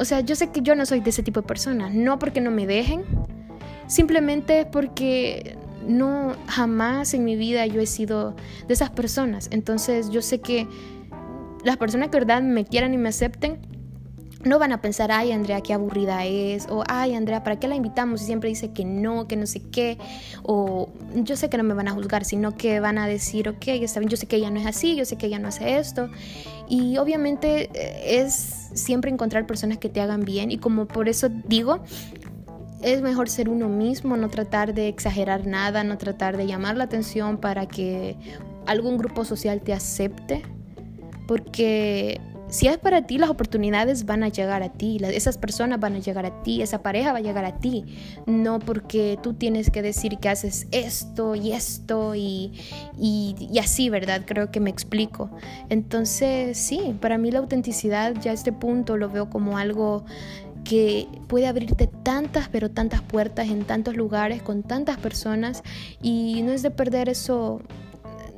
O 0.00 0.04
sea, 0.06 0.20
yo 0.20 0.34
sé 0.34 0.50
que 0.50 0.62
yo 0.62 0.74
no 0.74 0.86
soy 0.86 1.00
de 1.00 1.10
ese 1.10 1.22
tipo 1.22 1.42
de 1.42 1.46
personas, 1.46 1.92
no 1.92 2.18
porque 2.18 2.40
no 2.40 2.50
me 2.50 2.66
dejen, 2.66 3.04
simplemente 3.86 4.64
porque 4.64 5.58
no 5.86 6.34
jamás 6.46 7.12
en 7.12 7.22
mi 7.22 7.36
vida 7.36 7.66
yo 7.66 7.82
he 7.82 7.86
sido 7.86 8.34
de 8.66 8.72
esas 8.72 8.88
personas. 8.88 9.48
Entonces 9.52 10.08
yo 10.08 10.22
sé 10.22 10.40
que 10.40 10.66
las 11.64 11.76
personas 11.76 12.08
que 12.08 12.16
verdad 12.16 12.40
me 12.40 12.64
quieran 12.64 12.94
y 12.94 12.96
me 12.96 13.10
acepten, 13.10 13.58
no 14.44 14.58
van 14.58 14.72
a 14.72 14.80
pensar, 14.80 15.12
ay 15.12 15.32
Andrea, 15.32 15.60
qué 15.60 15.74
aburrida 15.74 16.24
es, 16.24 16.66
o 16.70 16.82
ay 16.88 17.14
Andrea, 17.14 17.44
¿para 17.44 17.58
qué 17.58 17.68
la 17.68 17.74
invitamos? 17.74 18.22
Y 18.22 18.24
siempre 18.24 18.48
dice 18.48 18.70
que 18.72 18.84
no, 18.84 19.28
que 19.28 19.36
no 19.36 19.46
sé 19.46 19.60
qué, 19.70 19.98
o 20.42 20.88
yo 21.14 21.36
sé 21.36 21.50
que 21.50 21.58
no 21.58 21.64
me 21.64 21.74
van 21.74 21.88
a 21.88 21.92
juzgar, 21.92 22.24
sino 22.24 22.56
que 22.56 22.80
van 22.80 22.98
a 22.98 23.06
decir, 23.06 23.48
ok, 23.48 23.68
está 23.68 24.00
bien, 24.00 24.08
yo 24.10 24.16
sé 24.16 24.26
que 24.26 24.36
ella 24.36 24.50
no 24.50 24.58
es 24.58 24.66
así, 24.66 24.96
yo 24.96 25.04
sé 25.04 25.16
que 25.16 25.26
ella 25.26 25.38
no 25.38 25.48
hace 25.48 25.76
esto. 25.78 26.08
Y 26.68 26.96
obviamente 26.98 27.70
eh, 27.74 28.22
es 28.22 28.70
siempre 28.72 29.10
encontrar 29.10 29.46
personas 29.46 29.78
que 29.78 29.88
te 29.88 30.00
hagan 30.00 30.24
bien, 30.24 30.50
y 30.50 30.58
como 30.58 30.86
por 30.86 31.08
eso 31.08 31.28
digo, 31.28 31.80
es 32.82 33.02
mejor 33.02 33.28
ser 33.28 33.50
uno 33.50 33.68
mismo, 33.68 34.16
no 34.16 34.30
tratar 34.30 34.72
de 34.72 34.88
exagerar 34.88 35.46
nada, 35.46 35.84
no 35.84 35.98
tratar 35.98 36.38
de 36.38 36.46
llamar 36.46 36.78
la 36.78 36.84
atención 36.84 37.36
para 37.36 37.66
que 37.66 38.16
algún 38.66 38.96
grupo 38.96 39.26
social 39.26 39.60
te 39.60 39.74
acepte, 39.74 40.42
porque 41.26 42.20
si 42.50 42.66
es 42.66 42.78
para 42.78 43.06
ti, 43.06 43.18
las 43.18 43.30
oportunidades 43.30 44.06
van 44.06 44.22
a 44.22 44.28
llegar 44.28 44.62
a 44.62 44.72
ti, 44.72 44.98
esas 45.02 45.38
personas 45.38 45.80
van 45.80 45.94
a 45.94 45.98
llegar 46.00 46.26
a 46.26 46.42
ti, 46.42 46.62
esa 46.62 46.82
pareja 46.82 47.12
va 47.12 47.18
a 47.18 47.22
llegar 47.22 47.44
a 47.44 47.58
ti, 47.58 47.84
no 48.26 48.58
porque 48.58 49.18
tú 49.22 49.34
tienes 49.34 49.70
que 49.70 49.82
decir 49.82 50.18
que 50.18 50.28
haces 50.28 50.66
esto 50.72 51.34
y 51.34 51.52
esto 51.52 52.14
y, 52.14 52.52
y, 52.98 53.58
así, 53.58 53.88
¿verdad? 53.88 54.22
Creo 54.26 54.50
que 54.50 54.60
me 54.60 54.70
explico. 54.70 55.30
Entonces, 55.68 56.58
sí, 56.58 56.96
para 57.00 57.18
mí 57.18 57.30
la 57.30 57.38
autenticidad 57.38 58.14
ya 58.20 58.32
a 58.32 58.34
este 58.34 58.52
punto 58.52 58.96
lo 58.96 59.08
veo 59.08 59.30
como 59.30 59.58
algo 59.58 60.04
que 60.64 61.08
puede 61.26 61.46
abrirte 61.46 61.86
tantas, 62.02 62.48
pero 62.48 62.70
tantas 62.70 63.00
puertas 63.00 63.48
en 63.48 63.64
tantos 63.64 63.96
lugares, 63.96 64.42
con 64.42 64.62
tantas 64.62 64.98
personas, 64.98 65.62
y 66.02 66.42
no 66.42 66.52
es 66.52 66.62
de 66.62 66.70
perder 66.70 67.08
eso 67.08 67.62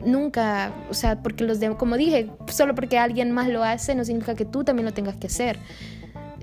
nunca, 0.04 0.72
o 0.90 0.94
sea, 0.94 1.22
porque 1.22 1.44
los 1.44 1.60
de, 1.60 1.76
como 1.76 1.96
dije, 1.96 2.30
solo 2.48 2.74
porque 2.74 2.98
alguien 2.98 3.30
más 3.32 3.48
lo 3.48 3.62
hace 3.62 3.94
no 3.94 4.04
significa 4.04 4.34
que 4.34 4.44
tú 4.44 4.64
también 4.64 4.86
lo 4.86 4.92
tengas 4.92 5.16
que 5.16 5.26
hacer. 5.26 5.58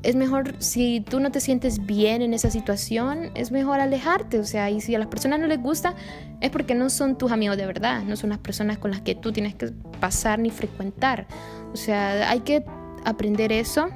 Es 0.02 0.16
mejor, 0.16 0.56
si 0.60 1.02
tú 1.02 1.20
no 1.20 1.30
te 1.30 1.42
sientes 1.42 1.86
bien 1.86 2.22
en 2.22 2.34
esa 2.34 2.50
situación, 2.50 3.32
es 3.36 3.52
mejor 3.52 3.82
alejarte, 3.82 4.40
o 4.40 4.46
sea, 4.46 4.70
y 4.70 4.80
si 4.80 4.96
a 4.96 5.00
las 5.00 5.10
personas 5.10 5.40
no 5.40 5.48
les 5.48 5.62
gusta, 5.62 5.94
es 6.40 6.52
porque 6.52 6.74
no 6.74 6.90
son 6.90 7.18
tus 7.18 7.32
amigos 7.32 7.58
de 7.58 7.66
verdad, 7.66 8.04
no 8.04 8.16
son 8.16 8.30
las 8.30 8.40
personas 8.40 8.78
con 8.78 8.92
las 8.92 9.02
que 9.02 9.16
tú 9.16 9.34
tienes 9.34 9.56
que 9.56 9.74
pasar 10.00 10.40
ni 10.40 10.52
frecuentar. 10.52 11.28
O 11.74 11.78
sea, 11.78 12.30
hay 12.30 12.42
que 12.42 12.64
aprender 13.04 13.52
eso 13.52 13.90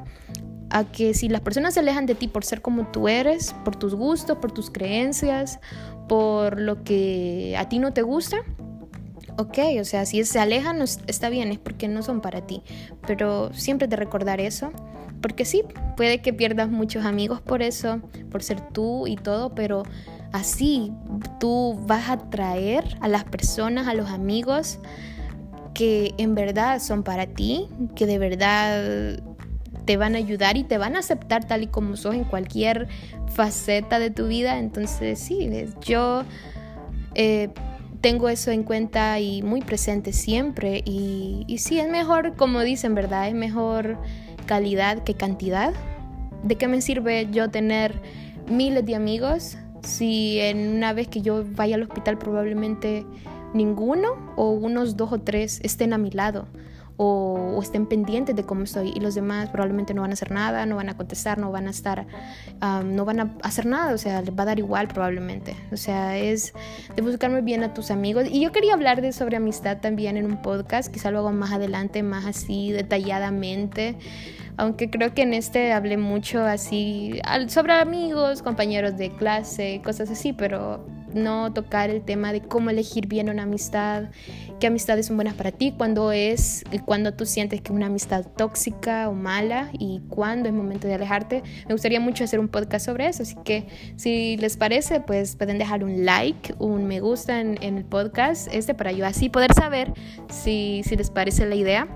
a 0.69 0.83
que 0.85 1.13
si 1.13 1.29
las 1.29 1.41
personas 1.41 1.75
se 1.75 1.79
alejan 1.79 2.05
de 2.05 2.15
ti 2.15 2.27
por 2.27 2.43
ser 2.43 2.61
como 2.61 2.87
tú 2.87 3.07
eres, 3.07 3.53
por 3.63 3.75
tus 3.75 3.95
gustos, 3.95 4.39
por 4.39 4.51
tus 4.51 4.71
creencias, 4.71 5.59
por 6.09 6.59
lo 6.59 6.83
que 6.83 7.55
a 7.57 7.69
ti 7.69 7.79
no 7.79 7.93
te 7.93 8.01
gusta, 8.01 8.37
ok, 9.37 9.57
o 9.79 9.83
sea, 9.83 10.05
si 10.05 10.23
se 10.23 10.39
alejan 10.39 10.81
está 10.81 11.29
bien, 11.29 11.51
es 11.51 11.59
porque 11.59 11.87
no 11.87 12.03
son 12.03 12.21
para 12.21 12.41
ti, 12.41 12.61
pero 13.05 13.51
siempre 13.53 13.87
te 13.87 13.95
recordar 13.95 14.39
eso, 14.39 14.71
porque 15.21 15.45
sí, 15.45 15.63
puede 15.95 16.21
que 16.21 16.33
pierdas 16.33 16.69
muchos 16.69 17.05
amigos 17.05 17.41
por 17.41 17.61
eso, 17.61 18.01
por 18.29 18.43
ser 18.43 18.61
tú 18.61 19.07
y 19.07 19.15
todo, 19.15 19.55
pero 19.55 19.83
así 20.31 20.91
tú 21.39 21.79
vas 21.87 22.09
a 22.09 22.17
traer 22.29 22.83
a 22.99 23.07
las 23.07 23.23
personas, 23.23 23.87
a 23.87 23.93
los 23.93 24.09
amigos 24.09 24.79
que 25.73 26.13
en 26.17 26.35
verdad 26.35 26.79
son 26.79 27.03
para 27.03 27.25
ti, 27.25 27.67
que 27.95 28.05
de 28.05 28.19
verdad 28.19 29.19
te 29.85 29.97
van 29.97 30.15
a 30.15 30.17
ayudar 30.17 30.57
y 30.57 30.63
te 30.63 30.77
van 30.77 30.95
a 30.95 30.99
aceptar 30.99 31.45
tal 31.45 31.63
y 31.63 31.67
como 31.67 31.97
sos 31.97 32.15
en 32.15 32.23
cualquier 32.25 32.87
faceta 33.33 33.99
de 33.99 34.11
tu 34.11 34.27
vida. 34.27 34.59
Entonces 34.59 35.19
sí, 35.19 35.49
yo... 35.81 36.23
Eh, 37.15 37.49
tengo 38.03 38.27
eso 38.27 38.51
en 38.51 38.63
cuenta 38.63 39.17
y 39.21 39.41
muy 39.43 39.61
presente 39.61 40.11
siempre. 40.11 40.83
Y, 40.85 41.45
y 41.47 41.59
sí, 41.59 41.79
es 41.79 41.89
mejor, 41.89 42.35
como 42.35 42.59
dicen, 42.59 42.95
¿verdad? 42.95 43.29
Es 43.29 43.33
mejor 43.33 43.97
calidad 44.45 45.03
que 45.03 45.13
cantidad. 45.13 45.73
¿De 46.43 46.57
qué 46.57 46.67
me 46.67 46.81
sirve 46.81 47.29
yo 47.31 47.49
tener 47.49 47.93
miles 48.49 48.85
de 48.85 48.95
amigos 48.95 49.57
si 49.83 50.37
en 50.41 50.75
una 50.75 50.91
vez 50.91 51.07
que 51.07 51.21
yo 51.21 51.45
vaya 51.55 51.75
al 51.75 51.83
hospital 51.83 52.17
probablemente 52.17 53.05
ninguno 53.53 54.33
o 54.35 54.49
unos 54.49 54.97
dos 54.97 55.13
o 55.13 55.19
tres 55.19 55.61
estén 55.63 55.93
a 55.93 55.97
mi 55.97 56.11
lado? 56.11 56.49
O, 56.97 57.59
estén 57.61 57.85
pendientes 57.85 58.35
de 58.35 58.43
cómo 58.43 58.63
estoy 58.63 58.91
y 58.95 58.99
los 58.99 59.15
demás 59.15 59.49
probablemente 59.49 59.93
no 59.93 60.01
van 60.01 60.11
a 60.11 60.13
hacer 60.13 60.31
nada, 60.31 60.65
no 60.65 60.75
van 60.75 60.89
a 60.89 60.97
contestar, 60.97 61.37
no 61.37 61.51
van 61.51 61.67
a 61.67 61.71
estar, 61.71 62.05
no 62.85 63.05
van 63.05 63.19
a 63.19 63.35
hacer 63.43 63.65
nada, 63.65 63.93
o 63.93 63.97
sea, 63.97 64.21
les 64.21 64.37
va 64.37 64.43
a 64.43 64.45
dar 64.47 64.59
igual 64.59 64.87
probablemente. 64.87 65.55
O 65.71 65.77
sea, 65.77 66.17
es 66.17 66.53
de 66.95 67.01
buscarme 67.01 67.41
bien 67.41 67.63
a 67.63 67.73
tus 67.73 67.91
amigos. 67.91 68.25
Y 68.29 68.41
yo 68.41 68.51
quería 68.51 68.73
hablar 68.73 69.01
de 69.01 69.11
sobre 69.11 69.37
amistad 69.37 69.79
también 69.79 70.17
en 70.17 70.25
un 70.25 70.41
podcast, 70.41 70.91
quizá 70.91 71.11
lo 71.11 71.19
hago 71.19 71.31
más 71.31 71.51
adelante, 71.51 72.03
más 72.03 72.25
así 72.25 72.71
detalladamente 72.71 73.97
aunque 74.57 74.89
creo 74.89 75.13
que 75.13 75.23
en 75.23 75.33
este 75.33 75.71
hablé 75.71 75.97
mucho 75.97 76.43
así 76.45 77.19
sobre 77.47 77.73
amigos, 77.73 78.41
compañeros 78.41 78.97
de 78.97 79.11
clase, 79.11 79.81
cosas 79.83 80.09
así, 80.09 80.33
pero 80.33 80.85
no 81.13 81.53
tocar 81.53 81.89
el 81.89 82.01
tema 82.03 82.33
de 82.33 82.41
cómo 82.41 82.69
elegir 82.69 83.07
bien 83.07 83.29
una 83.29 83.43
amistad, 83.43 84.05
qué 84.59 84.67
amistades 84.67 85.07
son 85.07 85.17
buenas 85.17 85.35
para 85.35 85.51
ti, 85.51 85.73
cuando 85.77 86.11
es, 86.11 86.63
cuando 86.85 87.13
tú 87.13 87.25
sientes 87.25 87.61
que 87.61 87.71
es 87.71 87.75
una 87.75 87.87
amistad 87.87 88.25
tóxica 88.35 89.09
o 89.09 89.13
mala 89.13 89.69
y 89.73 90.01
cuándo 90.09 90.49
es 90.49 90.55
momento 90.55 90.87
de 90.87 90.95
alejarte. 90.95 91.43
Me 91.67 91.73
gustaría 91.73 91.99
mucho 91.99 92.23
hacer 92.23 92.39
un 92.39 92.47
podcast 92.47 92.85
sobre 92.85 93.07
eso, 93.07 93.23
así 93.23 93.35
que 93.43 93.67
si 93.95 94.37
les 94.37 94.57
parece, 94.57 94.99
pues 95.01 95.35
pueden 95.35 95.57
dejar 95.57 95.83
un 95.83 96.05
like, 96.05 96.55
un 96.59 96.87
me 96.87 96.99
gusta 96.99 97.39
en, 97.39 97.61
el 97.61 97.85
podcast 97.85 98.47
este 98.51 98.73
para 98.73 98.91
yo 98.91 99.05
así 99.05 99.29
poder 99.29 99.53
saber 99.53 99.93
si, 100.29 100.81
si 100.83 100.95
les 100.95 101.09
parece 101.09 101.45
la 101.45 101.55
idea. 101.55 101.87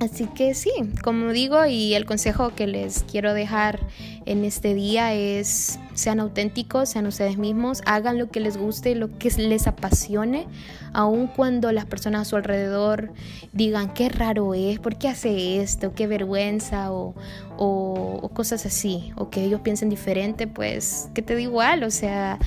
Así 0.00 0.26
que 0.26 0.54
sí, 0.54 0.72
como 1.02 1.30
digo, 1.30 1.64
y 1.66 1.94
el 1.94 2.04
consejo 2.04 2.54
que 2.54 2.66
les 2.66 3.04
quiero 3.04 3.32
dejar 3.32 3.78
en 4.26 4.44
este 4.44 4.74
día 4.74 5.14
es 5.14 5.78
sean 5.94 6.18
auténticos, 6.18 6.88
sean 6.88 7.06
ustedes 7.06 7.38
mismos, 7.38 7.80
hagan 7.86 8.18
lo 8.18 8.28
que 8.28 8.40
les 8.40 8.56
guste, 8.56 8.96
lo 8.96 9.16
que 9.18 9.30
les 9.30 9.68
apasione, 9.68 10.46
aun 10.92 11.28
cuando 11.28 11.70
las 11.70 11.84
personas 11.84 12.22
a 12.22 12.24
su 12.24 12.36
alrededor 12.36 13.12
digan 13.52 13.94
qué 13.94 14.08
raro 14.08 14.54
es, 14.54 14.80
por 14.80 14.98
qué 14.98 15.08
hace 15.08 15.60
esto, 15.60 15.94
qué 15.94 16.08
vergüenza 16.08 16.90
o, 16.92 17.14
cosas 18.34 18.66
así, 18.66 19.12
o 19.16 19.30
que 19.30 19.44
ellos 19.44 19.60
piensen 19.60 19.90
diferente, 19.90 20.48
pues 20.48 21.08
que 21.14 21.22
te 21.22 21.34
da 21.34 21.40
igual, 21.40 21.84
o 21.84 21.90
sea, 21.90 22.40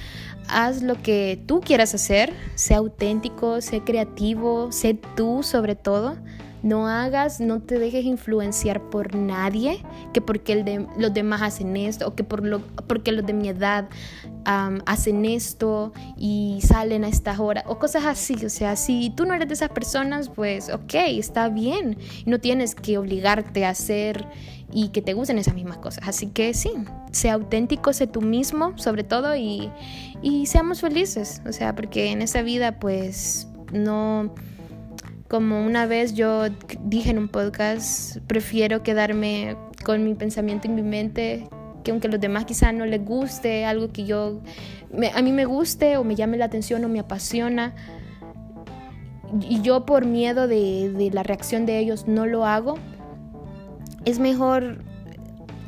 haz 0.49 0.81
lo 0.81 1.01
que 1.01 1.41
tú 1.47 1.61
quieras 1.61 1.95
hacer, 1.95 2.33
sea 2.55 2.77
auténtico, 2.77 3.61
sé 3.61 3.81
creativo, 3.81 4.71
sé 4.73 4.99
tú 5.15 5.43
sobre 5.43 5.75
todo. 5.75 6.17
No 6.67 6.87
hagas, 6.87 7.39
no 7.39 7.61
te 7.61 7.79
dejes 7.79 8.03
influenciar 8.03 8.89
por 8.89 9.15
nadie, 9.15 9.81
que 10.11 10.19
porque 10.19 10.85
los 10.97 11.13
demás 11.13 11.41
hacen 11.41 11.77
esto, 11.77 12.05
o 12.09 12.13
que 12.13 12.25
por 12.25 12.45
lo, 12.45 12.59
porque 12.87 13.13
los 13.13 13.25
de 13.25 13.31
mi 13.31 13.47
edad 13.47 13.87
hacen 14.85 15.25
esto 15.25 15.93
y 16.17 16.59
salen 16.61 17.05
a 17.05 17.07
estas 17.07 17.39
horas, 17.39 17.63
o 17.67 17.79
cosas 17.79 18.05
así. 18.05 18.35
O 18.45 18.49
sea, 18.49 18.75
si 18.75 19.13
tú 19.15 19.25
no 19.25 19.33
eres 19.33 19.47
de 19.47 19.53
esas 19.53 19.69
personas, 19.69 20.27
pues 20.27 20.69
ok, 20.69 20.93
está 20.93 21.47
bien. 21.47 21.97
No 22.25 22.39
tienes 22.39 22.75
que 22.75 22.97
obligarte 22.97 23.63
a 23.63 23.69
hacer 23.69 24.27
y 24.73 24.89
que 24.89 25.01
te 25.01 25.13
gusten 25.13 25.37
esas 25.37 25.53
mismas 25.53 25.77
cosas. 25.77 26.05
Así 26.05 26.27
que 26.27 26.53
sí, 26.53 26.71
sea 27.11 27.35
auténtico, 27.35 27.93
sé 27.93 28.07
tú 28.07 28.21
mismo, 28.21 28.77
sobre 28.77 29.05
todo, 29.05 29.37
y, 29.37 29.71
y 30.21 30.47
seamos 30.47 30.81
felices. 30.81 31.41
O 31.47 31.53
sea, 31.53 31.75
porque 31.75 32.11
en 32.11 32.21
esa 32.21 32.41
vida, 32.41 32.79
pues 32.79 33.47
no 33.71 34.33
como 35.27 35.65
una 35.65 35.85
vez 35.85 36.13
yo 36.13 36.45
dije 36.83 37.11
en 37.11 37.17
un 37.17 37.27
podcast, 37.27 38.17
prefiero 38.27 38.83
quedarme 38.83 39.57
con 39.83 40.03
mi 40.03 40.13
pensamiento 40.15 40.67
en 40.67 40.75
mi 40.75 40.81
mente, 40.81 41.47
que 41.83 41.91
aunque 41.91 42.07
a 42.07 42.11
los 42.11 42.19
demás 42.19 42.45
quizá 42.45 42.71
no 42.71 42.85
les 42.85 43.03
guste, 43.03 43.65
algo 43.65 43.91
que 43.91 44.05
yo, 44.05 44.41
a 45.13 45.21
mí 45.21 45.31
me 45.31 45.45
guste 45.45 45.97
o 45.97 46.03
me 46.03 46.15
llame 46.15 46.37
la 46.37 46.45
atención 46.45 46.83
o 46.85 46.89
me 46.89 46.99
apasiona, 46.99 47.75
y 49.41 49.61
yo 49.61 49.85
por 49.85 50.05
miedo 50.05 50.47
de, 50.47 50.89
de 50.89 51.11
la 51.11 51.23
reacción 51.23 51.65
de 51.65 51.79
ellos 51.79 52.07
no 52.07 52.25
lo 52.25 52.45
hago, 52.45 52.77
es 54.05 54.19
mejor 54.19 54.83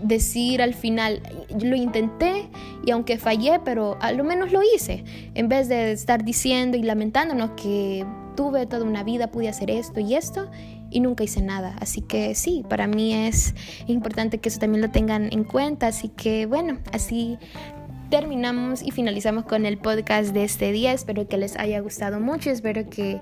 decir 0.02 0.62
al 0.62 0.74
final, 0.74 1.22
lo 1.62 1.76
intenté 1.76 2.50
y 2.86 2.91
aunque 2.91 3.17
fallé, 3.17 3.60
pero 3.65 3.98
a 4.00 4.13
lo 4.13 4.24
menos 4.24 4.54
lo 4.54 4.62
hice, 4.63 5.04
en 5.34 5.50
vez 5.50 5.67
de 5.67 5.91
estar 5.91 6.24
diciendo 6.24 6.78
y 6.78 6.84
lamentándonos 6.84 7.52
que 7.52 8.06
tuve 8.39 8.65
toda 8.65 8.86
una 8.86 9.04
vida, 9.04 9.28
pude 9.28 9.49
hacer 9.49 9.69
esto 9.69 9.99
y 9.99 10.15
esto 10.15 10.49
y 10.89 11.02
nunca 11.02 11.25
hice 11.25 11.41
nada. 11.41 11.75
Así 11.82 11.99
que 11.99 12.36
sí, 12.36 12.63
para 12.69 12.88
mí 12.88 13.13
es 13.13 13.54
importante 13.86 14.38
que 14.38 14.47
eso 14.47 14.60
también 14.60 14.82
lo 14.82 14.89
tengan 14.91 15.28
en 15.34 15.43
cuenta. 15.43 15.88
Así 15.88 16.08
que 16.08 16.45
bueno, 16.45 16.78
así 16.93 17.38
terminamos 18.10 18.82
y 18.82 18.91
finalizamos 18.91 19.43
con 19.43 19.65
el 19.65 19.78
podcast 19.78 20.34
de 20.34 20.45
este 20.45 20.71
día. 20.71 20.93
Espero 20.93 21.28
que 21.28 21.36
les 21.36 21.58
haya 21.58 21.82
gustado 21.82 22.21
mucho, 22.21 22.49
espero 22.49 22.89
que, 22.89 23.19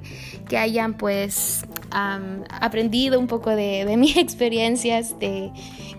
que 0.47 0.60
hayan 0.60 0.93
pues 0.93 1.65
aprendido 1.91 3.19
un 3.19 3.28
poco 3.28 3.50
de, 3.52 3.86
de, 3.86 3.97
mis 3.97 4.17
experiencias, 4.17 5.19
de 5.19 5.52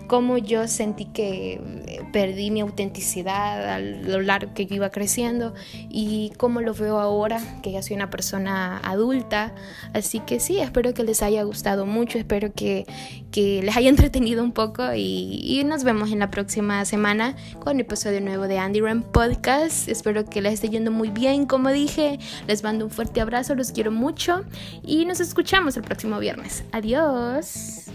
cómo 0.09 0.37
yo 0.37 0.67
sentí 0.67 1.05
que 1.05 1.61
eh, 1.87 2.01
perdí 2.11 2.49
mi 2.51 2.61
autenticidad 2.61 3.75
a 3.75 3.79
lo 3.79 4.21
largo 4.21 4.53
que 4.53 4.65
yo 4.65 4.75
iba 4.75 4.89
creciendo 4.89 5.53
y 5.89 6.33
cómo 6.37 6.61
lo 6.61 6.73
veo 6.73 6.99
ahora 6.99 7.39
que 7.61 7.71
ya 7.71 7.81
soy 7.83 7.95
una 7.95 8.09
persona 8.09 8.79
adulta. 8.79 9.53
Así 9.93 10.19
que 10.19 10.39
sí, 10.39 10.59
espero 10.59 10.93
que 10.93 11.03
les 11.03 11.21
haya 11.21 11.43
gustado 11.43 11.85
mucho, 11.85 12.17
espero 12.17 12.51
que, 12.53 12.85
que 13.31 13.61
les 13.63 13.77
haya 13.77 13.89
entretenido 13.95 14.43
un 14.43 14.51
poco 14.51 14.93
y, 14.95 15.41
y 15.43 15.63
nos 15.63 15.83
vemos 15.83 16.11
en 16.11 16.19
la 16.19 16.31
próxima 16.31 16.83
semana 16.85 17.35
con 17.59 17.75
un 17.75 17.81
episodio 17.81 18.19
nuevo 18.19 18.47
de 18.47 18.57
Andy 18.57 18.81
Ram 18.81 19.03
Podcast. 19.03 19.87
Espero 19.87 20.25
que 20.25 20.41
les 20.41 20.53
esté 20.55 20.69
yendo 20.69 20.89
muy 20.91 21.09
bien, 21.09 21.45
como 21.45 21.69
dije. 21.69 22.19
Les 22.47 22.63
mando 22.63 22.85
un 22.85 22.91
fuerte 22.91 23.21
abrazo, 23.21 23.53
los 23.53 23.71
quiero 23.71 23.91
mucho 23.91 24.43
y 24.83 25.05
nos 25.05 25.19
escuchamos 25.19 25.77
el 25.79 25.85
próximo 25.85 26.19
viernes. 26.19 26.63
Adiós. 26.71 27.89